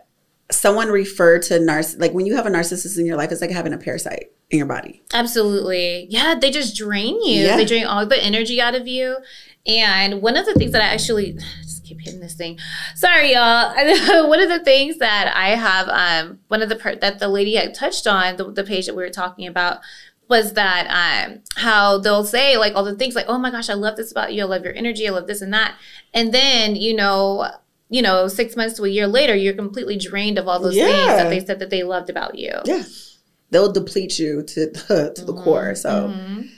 someone 0.56 0.90
referred 0.90 1.42
to 1.44 1.56
narciss 1.56 2.00
like 2.00 2.14
when 2.14 2.26
you 2.26 2.36
have 2.36 2.46
a 2.46 2.50
narcissist 2.50 2.98
in 2.98 3.06
your 3.06 3.18
life, 3.18 3.32
it's 3.32 3.42
like 3.42 3.52
having 3.52 3.74
a 3.74 3.78
parasite 3.78 4.32
in 4.50 4.58
your 4.58 4.68
body. 4.68 5.02
Absolutely. 5.14 6.08
Yeah, 6.10 6.36
they 6.36 6.52
just 6.52 6.76
drain 6.76 7.22
you. 7.24 7.46
Yeah. 7.46 7.58
They 7.58 7.66
drain 7.66 7.86
all 7.86 8.06
the 8.06 8.24
energy 8.24 8.62
out 8.62 8.76
of 8.76 8.88
you. 8.88 9.18
And 9.68 10.22
one 10.22 10.38
of 10.38 10.46
the 10.46 10.54
things 10.54 10.72
that 10.72 10.82
I 10.82 10.94
actually 10.94 11.34
just 11.64 11.84
keep 11.84 12.02
hitting 12.02 12.20
this 12.20 12.36
thing. 12.36 12.60
Sorry, 12.96 13.34
y'all. 13.34 13.74
one 14.30 14.40
of 14.40 14.50
the 14.50 14.64
things 14.64 14.98
that 14.98 15.34
I 15.36 15.50
have, 15.50 15.90
um, 15.90 16.40
one 16.48 16.62
of 16.62 16.70
the 16.70 16.76
per- 16.76 16.96
that 16.96 17.20
the 17.20 17.28
lady 17.28 17.56
had 17.56 17.74
touched 17.74 18.08
on 18.08 18.38
the, 18.38 18.52
the 18.52 18.64
page 18.64 18.86
that 18.86 18.96
we 18.96 19.04
were 19.04 19.10
talking 19.10 19.48
about 19.48 19.80
was 20.28 20.54
that 20.54 20.88
um 20.88 21.40
how 21.56 22.00
they'll 22.00 22.24
say 22.24 22.58
like 22.58 22.74
all 22.76 22.84
the 22.84 22.96
things 22.96 23.14
like 23.14 23.28
oh 23.28 23.38
my 23.38 23.52
gosh 23.52 23.70
I 23.70 23.76
love 23.76 23.96
this 23.96 24.12
about 24.12 24.34
you 24.34 24.42
I 24.42 24.46
love 24.46 24.64
your 24.64 24.74
energy 24.74 25.08
I 25.08 25.12
love 25.12 25.28
this 25.28 25.42
and 25.42 25.54
that 25.54 25.76
and 26.16 26.34
then 26.34 26.76
you 26.76 26.96
know 26.96 27.48
you 27.90 28.02
know 28.02 28.28
six 28.28 28.56
months 28.56 28.76
to 28.78 28.84
a 28.86 28.90
year 28.90 29.08
later 29.08 29.36
you're 29.36 29.54
completely 29.54 29.96
drained 29.98 30.38
of 30.40 30.48
all 30.48 30.60
those 30.60 30.76
things 30.76 31.08
that 31.08 31.30
they 31.30 31.40
said 31.46 31.60
that 31.60 31.70
they 31.70 31.84
loved 31.84 32.10
about 32.10 32.38
you. 32.38 32.52
Yeah. 32.66 32.84
They'll 33.52 33.72
deplete 33.72 34.18
you 34.20 34.42
to 34.44 34.66
the, 34.68 35.14
to 35.16 35.24
the 35.26 35.34
core. 35.34 35.76
So 35.76 35.90
Mhm. 36.10 36.50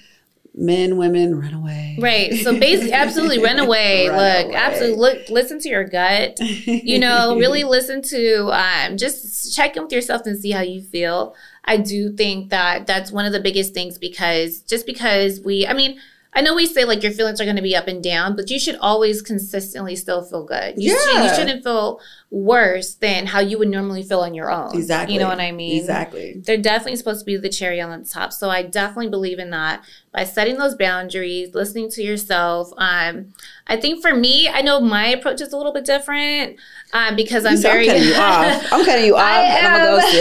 men, 0.55 0.97
women, 0.97 1.37
run 1.39 1.53
away. 1.53 1.97
Right. 1.99 2.33
So 2.33 2.57
basically, 2.57 2.93
absolutely 3.03 3.39
run 3.39 3.59
away. 3.59 4.07
Run 4.07 4.17
look, 4.17 4.45
away. 4.47 4.55
absolutely 4.55 4.97
look. 4.99 5.29
Listen 5.29 5.59
to 5.59 5.69
your 5.69 5.83
gut. 5.83 6.39
You 6.65 6.97
know, 6.97 7.35
really 7.43 7.63
listen 7.65 8.01
to. 8.03 8.49
Um, 8.53 8.97
just 8.97 9.53
check 9.55 9.75
in 9.75 9.83
with 9.83 9.91
yourself 9.91 10.21
and 10.25 10.39
see 10.39 10.51
how 10.51 10.61
you 10.61 10.81
feel. 10.81 11.35
I 11.65 11.75
do 11.77 12.13
think 12.15 12.49
that 12.51 12.87
that's 12.87 13.11
one 13.11 13.25
of 13.25 13.33
the 13.33 13.41
biggest 13.41 13.73
things 13.73 13.97
because 13.97 14.61
just 14.61 14.85
because 14.85 15.41
we, 15.41 15.67
I 15.67 15.73
mean. 15.73 15.99
I 16.37 16.41
know 16.41 16.53
we 16.53 16.67
say 16.67 16.85
like 16.85 17.01
your 17.01 17.11
feelings 17.11 17.41
are 17.41 17.45
going 17.45 17.55
to 17.55 17.63
be 17.63 17.75
up 17.75 17.87
and 17.87 18.03
down, 18.03 18.35
but 18.35 18.49
you 18.51 18.59
should 18.59 18.75
always 18.79 19.23
consistently 19.23 19.95
still 19.95 20.23
feel 20.23 20.43
good. 20.45 20.75
You, 20.77 20.91
Yeah. 20.91 20.97
should, 20.99 21.23
you 21.23 21.35
shouldn't 21.35 21.63
feel 21.63 21.99
worse 22.29 22.93
than 22.95 23.25
how 23.25 23.39
you 23.39 23.57
would 23.57 23.69
normally 23.69 24.03
feel 24.03 24.19
on 24.19 24.33
your 24.35 24.51
own. 24.51 24.75
Exactly. 24.75 25.15
You 25.15 25.19
know 25.21 25.27
what 25.29 25.39
I 25.39 25.51
mean? 25.51 25.79
Exactly. 25.79 26.41
They're 26.45 26.57
definitely 26.57 26.97
supposed 26.97 27.21
to 27.21 27.25
be 27.25 27.37
the 27.37 27.49
cherry 27.49 27.81
on 27.81 27.97
the 27.99 28.05
top. 28.07 28.31
So 28.33 28.49
I 28.51 28.61
definitely 28.63 29.09
believe 29.09 29.39
in 29.39 29.49
that 29.49 29.83
by 30.13 30.25
setting 30.25 30.57
those 30.57 30.75
boundaries, 30.75 31.55
listening 31.55 31.89
to 31.91 32.03
yourself. 32.03 32.71
Um, 32.77 33.33
I 33.65 33.77
think 33.77 34.01
for 34.03 34.13
me, 34.13 34.47
I 34.47 34.61
know 34.61 34.79
my 34.79 35.07
approach 35.07 35.41
is 35.41 35.53
a 35.53 35.57
little 35.57 35.73
bit 35.73 35.85
different 35.85 36.57
um, 36.93 37.15
because 37.15 37.45
I'm 37.45 37.57
So 37.57 37.69
I'm 37.69 37.73
very. 37.75 37.87
cutting 37.87 38.03
you 38.03 38.13
off. 38.15 38.67
I'm 38.73 38.85
cutting 38.85 39.05
you 39.05 39.15
off, 39.15 39.23
I'm 39.23 39.63
gonna 39.63 40.01
ghost. 40.01 40.11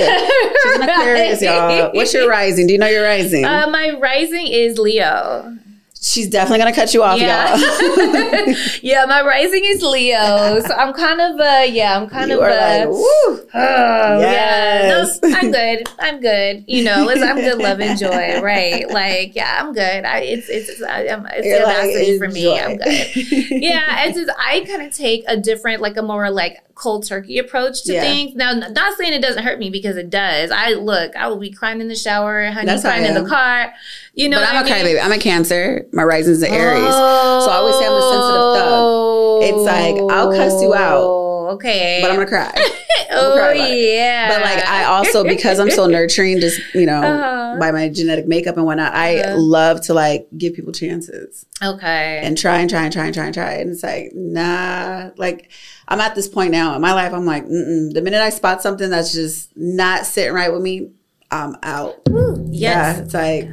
She's 0.63 0.77
an 0.77 0.83
Aquarius, 0.89 1.43
y'all. 1.43 1.91
What's 1.93 2.15
your 2.15 2.29
rising? 2.29 2.67
Do 2.69 2.73
you 2.73 2.79
know 2.79 2.89
your 2.89 3.05
rising? 3.05 3.45
Uh, 3.45 3.67
my 3.69 3.91
rising 4.01 4.47
is 4.47 4.79
Leo. 4.79 5.59
She's 6.07 6.29
definitely 6.29 6.59
gonna 6.59 6.73
cut 6.75 6.95
you 6.95 7.03
off, 7.03 7.19
Yeah. 7.21 7.57
y'all. 7.57 8.55
yeah, 8.83 9.05
my 9.07 9.23
rising 9.23 9.65
is 9.65 9.83
Leo. 9.83 10.61
So 10.61 10.73
I'm 10.75 10.93
kind 10.93 11.21
of 11.21 11.41
uh 11.41 11.65
yeah, 11.69 11.97
I'm 11.99 12.09
kind 12.09 12.31
you 12.31 12.37
of 12.37 12.45
are 12.45 12.51
uh 12.51 12.79
like, 12.87 12.89
woo. 12.89 13.49
Oh, 13.55 14.21
Yes. 14.21 15.19
yeah. 15.23 15.29
No, 15.29 15.37
I'm 15.37 15.51
good. 15.51 15.89
I'm 15.99 16.21
good. 16.21 16.65
You 16.69 16.85
know, 16.85 17.09
I'm 17.11 17.37
good, 17.37 17.59
love, 17.59 17.81
and 17.81 17.99
joy, 17.99 18.41
right? 18.43 18.89
Like, 18.89 19.35
yeah, 19.35 19.59
I'm 19.61 19.73
good. 19.73 20.05
I, 20.05 20.21
it's 20.21 20.49
it's 20.49 20.69
it's, 20.69 20.83
I, 20.83 21.09
I'm, 21.09 21.27
it's 21.33 22.21
like, 22.21 22.31
for 22.31 22.33
me. 22.33 22.57
I'm 22.59 22.77
good. 22.77 23.17
Yeah, 23.51 24.05
it's 24.05 24.17
just 24.19 24.31
I 24.39 24.61
kind 24.61 24.83
of 24.83 24.95
take 24.95 25.25
a 25.27 25.37
different, 25.37 25.81
like 25.83 25.97
a 25.97 26.03
more 26.03 26.31
like 26.31 26.59
cold 26.77 27.07
turkey 27.09 27.39
approach 27.39 27.83
to 27.85 27.93
Yeah. 27.95 28.03
things. 28.03 28.35
Now, 28.37 28.53
not 28.53 28.97
saying 28.99 29.13
it 29.15 29.23
doesn't 29.23 29.43
hurt 29.43 29.59
me 29.59 29.71
because 29.71 29.97
it 29.97 30.11
does. 30.11 30.51
I 30.51 30.75
look, 30.75 31.17
I 31.17 31.27
will 31.27 31.39
be 31.39 31.51
crying 31.51 31.81
in 31.81 31.89
the 31.89 31.97
shower, 31.97 32.51
honey, 32.51 32.67
That's 32.67 32.83
crying 32.83 33.05
in 33.05 33.15
the 33.15 33.25
car. 33.29 33.73
You 34.15 34.29
know, 34.29 34.39
but 34.39 34.49
I'm 34.49 34.57
a 34.57 34.59
I 34.59 34.63
mean? 34.63 34.73
crybaby. 34.97 35.03
I'm 35.03 35.13
a 35.13 35.19
Cancer. 35.19 35.87
My 35.93 36.03
rising's 36.05 36.43
an 36.43 36.53
Aries. 36.53 36.95
So 36.95 37.51
I 37.51 37.57
always 37.57 37.77
say 37.79 37.87
I'm 37.87 37.93
a 37.93 38.03
sensitive 38.03 38.55
thug. 38.57 39.43
It's 39.43 39.65
like, 39.67 40.17
I'll 40.17 40.31
cuss 40.31 40.63
you 40.63 40.75
out, 40.75 41.03
Oh, 41.03 41.23
Okay, 41.55 42.01
But 42.03 42.11
I'm 42.11 42.17
gonna 42.17 42.27
cry. 42.29 42.53
oh 43.13 43.35
cry 43.37 43.55
about 43.55 43.71
it. 43.71 43.95
yeah. 43.95 44.29
But 44.29 44.43
like 44.43 44.67
I 44.67 44.85
also 44.85 45.23
because 45.25 45.59
I'm 45.61 45.71
so 45.71 45.87
nurturing, 45.97 46.41
just 46.41 46.61
you 46.75 46.87
know, 46.87 47.01
Uh-huh. 47.03 47.36
By 47.59 47.71
my 47.73 47.89
genetic 47.89 48.27
makeup 48.27 48.57
and 48.57 48.65
whatnot, 48.67 48.95
I 48.95 49.21
Uh-huh. 49.21 49.37
love 49.39 49.81
to 49.83 49.95
like 49.95 50.29
give 50.37 50.55
people 50.55 50.73
chances 50.73 51.47
okay. 51.63 52.21
and 52.23 52.37
try 52.37 52.59
and 52.59 52.69
try 52.71 52.85
and 52.85 52.93
try 52.93 53.05
and 53.07 53.15
try 53.15 53.25
and 53.27 53.35
try. 53.35 53.53
And 53.55 53.71
it's 53.71 53.83
like, 53.83 54.13
nah, 54.15 55.11
like 55.17 55.51
I'm 55.89 56.01
at 56.01 56.15
this 56.15 56.29
point 56.29 56.53
now 56.53 56.75
in 56.75 56.81
my 56.83 56.93
life. 56.93 57.13
I'm 57.13 57.27
like, 57.27 57.45
Mm-mm. 57.47 57.93
the 57.95 58.03
minute 58.03 58.21
I 58.21 58.31
spot 58.31 58.63
something 58.63 58.91
that's 58.91 59.13
just 59.13 59.57
not 59.57 60.07
sitting 60.07 60.33
right 60.35 60.53
with 60.53 60.63
me, 60.63 60.91
I'm 61.31 61.57
out. 61.63 61.97
Woo, 62.09 62.47
Yeah, 62.51 62.99
it's 62.99 63.15
like, 63.15 63.49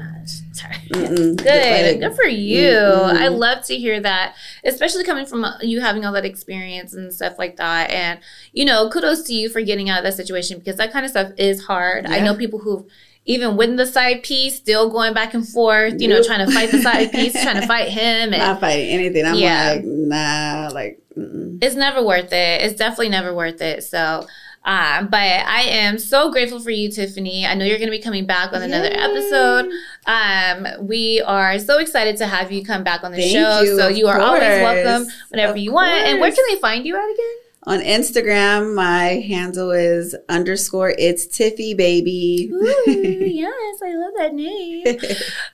Sorry. 0.54 0.76
mm-mm. 0.92 1.36
Good. 1.44 2.00
Good 2.00 2.16
for 2.16 2.26
you. 2.26 2.70
Mm-mm. 2.70 3.18
I 3.18 3.28
love 3.30 3.66
to 3.66 3.76
hear 3.78 4.00
that, 4.00 4.36
especially 4.64 5.04
coming 5.04 5.26
from 5.26 5.44
uh, 5.44 5.58
you 5.62 5.82
having 5.82 6.06
all 6.06 6.14
that 6.14 6.24
experience 6.26 6.94
and 6.94 7.12
stuff 7.14 7.34
like 7.40 7.58
that. 7.58 7.90
And, 7.90 8.20
you 8.54 8.64
know, 8.64 8.90
kudos 8.90 9.24
to 9.24 9.34
you 9.34 9.50
for 9.50 9.62
getting 9.62 9.90
out 9.90 9.98
of 9.98 10.04
that 10.06 10.14
situation 10.14 10.60
because 10.60 10.78
that 10.78 10.94
kind 10.94 11.04
of 11.06 11.10
stuff 11.12 11.32
is 11.38 11.66
hard. 11.66 12.06
I 12.06 12.20
know 12.20 12.36
people 12.36 12.60
who 12.60 12.88
even 13.26 13.56
with 13.56 13.78
the 13.78 13.86
side 13.86 14.24
piece, 14.24 14.58
still 14.58 14.90
going 14.90 15.14
back 15.14 15.34
and 15.34 15.48
forth, 15.48 16.02
you 16.02 16.08
know, 16.08 16.22
trying 16.22 16.46
to 16.46 16.52
fight 16.54 16.72
the 16.72 16.82
side 16.82 17.12
piece, 17.12 17.34
trying 17.42 17.60
to 17.62 17.68
fight 17.68 17.90
him. 17.90 18.04
And 18.34 18.40
not 18.40 18.60
fighting 18.60 18.90
anything. 18.90 19.26
I'm 19.26 19.36
Yeah. 19.36 19.74
like, 19.76 19.84
nah, 19.86 20.70
like, 20.74 21.02
mm-mm. 21.18 21.58
it's 21.62 21.76
never 21.76 22.04
worth 22.04 22.34
it. 22.34 22.62
It's 22.62 22.76
definitely 22.76 23.10
never 23.10 23.34
worth 23.34 23.62
it. 23.62 23.84
So, 23.84 24.28
um, 24.66 25.08
but 25.08 25.18
I 25.20 25.62
am 25.64 26.00
so 26.00 26.32
grateful 26.32 26.60
for 26.60 26.70
you, 26.72 26.90
Tiffany. 26.90 27.46
I 27.46 27.54
know 27.54 27.66
you're 27.66 27.78
going 27.78 27.92
to 27.92 27.98
be 27.98 28.02
coming 28.02 28.26
back 28.26 28.54
on 28.54 28.62
another 28.62 28.90
episode. 28.92 29.70
Um, 30.06 30.88
we 30.88 31.22
are 31.22 31.60
so 31.60 31.80
excited 31.80 32.18
to 32.18 32.28
have 32.28 32.52
you 32.52 32.64
come 32.64 32.84
back 32.84 33.04
on 33.04 33.12
the 33.12 33.18
Thank 33.18 33.32
show. 33.34 33.62
you, 33.62 33.78
so 33.78 33.88
you 33.90 34.08
are 34.08 34.20
always 34.20 34.42
welcome 34.42 35.08
whenever 35.30 35.52
Of 35.52 35.58
you 35.58 35.74
want. 35.74 35.92
And 35.92 36.20
where 36.20 36.32
can 36.32 36.44
they 36.50 36.58
find 36.60 36.86
you 36.86 36.96
at 36.96 37.04
again? 37.04 37.36
On 37.66 37.80
Instagram, 37.80 38.76
my 38.76 39.22
handle 39.28 39.72
is 39.72 40.16
underscore 40.28 40.94
it's 40.98 41.26
Tiffy 41.26 41.76
baby. 41.76 42.50
Ooh, 42.52 42.84
yes, 42.88 43.80
I 43.82 43.96
love 43.96 44.14
that 44.18 44.34
name. 44.34 44.84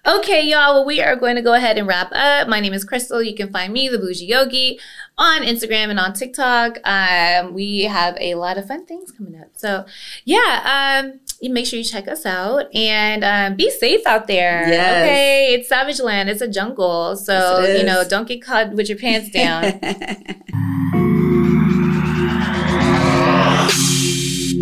Okay, 0.05 0.41
y'all. 0.43 0.73
Well, 0.75 0.85
we 0.85 1.01
are 1.01 1.15
going 1.15 1.35
to 1.35 1.41
go 1.41 1.53
ahead 1.53 1.77
and 1.77 1.87
wrap 1.87 2.09
up. 2.11 2.47
My 2.47 2.59
name 2.59 2.73
is 2.73 2.83
Crystal. 2.83 3.21
You 3.21 3.35
can 3.35 3.51
find 3.51 3.71
me, 3.71 3.87
the 3.89 3.99
Bougie 3.99 4.25
Yogi, 4.25 4.79
on 5.17 5.41
Instagram 5.41 5.89
and 5.89 5.99
on 5.99 6.13
TikTok. 6.13 6.77
Um, 6.83 7.53
we 7.53 7.83
have 7.83 8.17
a 8.19 8.35
lot 8.35 8.57
of 8.57 8.65
fun 8.67 8.85
things 8.85 9.11
coming 9.11 9.39
up. 9.39 9.49
So, 9.55 9.85
yeah, 10.25 11.03
um, 11.03 11.19
you 11.41 11.51
make 11.51 11.67
sure 11.67 11.77
you 11.77 11.85
check 11.85 12.07
us 12.07 12.25
out 12.25 12.73
and 12.73 13.23
um, 13.23 13.55
be 13.55 13.69
safe 13.69 14.05
out 14.07 14.27
there. 14.27 14.67
Yes. 14.67 15.03
Okay, 15.03 15.53
it's 15.53 15.69
Savage 15.69 15.99
Land. 15.99 16.29
It's 16.29 16.41
a 16.41 16.47
jungle, 16.47 17.15
so 17.15 17.59
Yes, 17.61 17.79
you 17.79 17.85
know, 17.85 18.03
don't 18.07 18.27
get 18.27 18.41
caught 18.41 18.73
with 18.73 18.89
your 18.89 18.97
pants 18.97 19.29
down. 19.31 19.79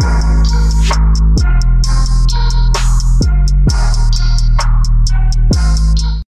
you. 0.04 0.27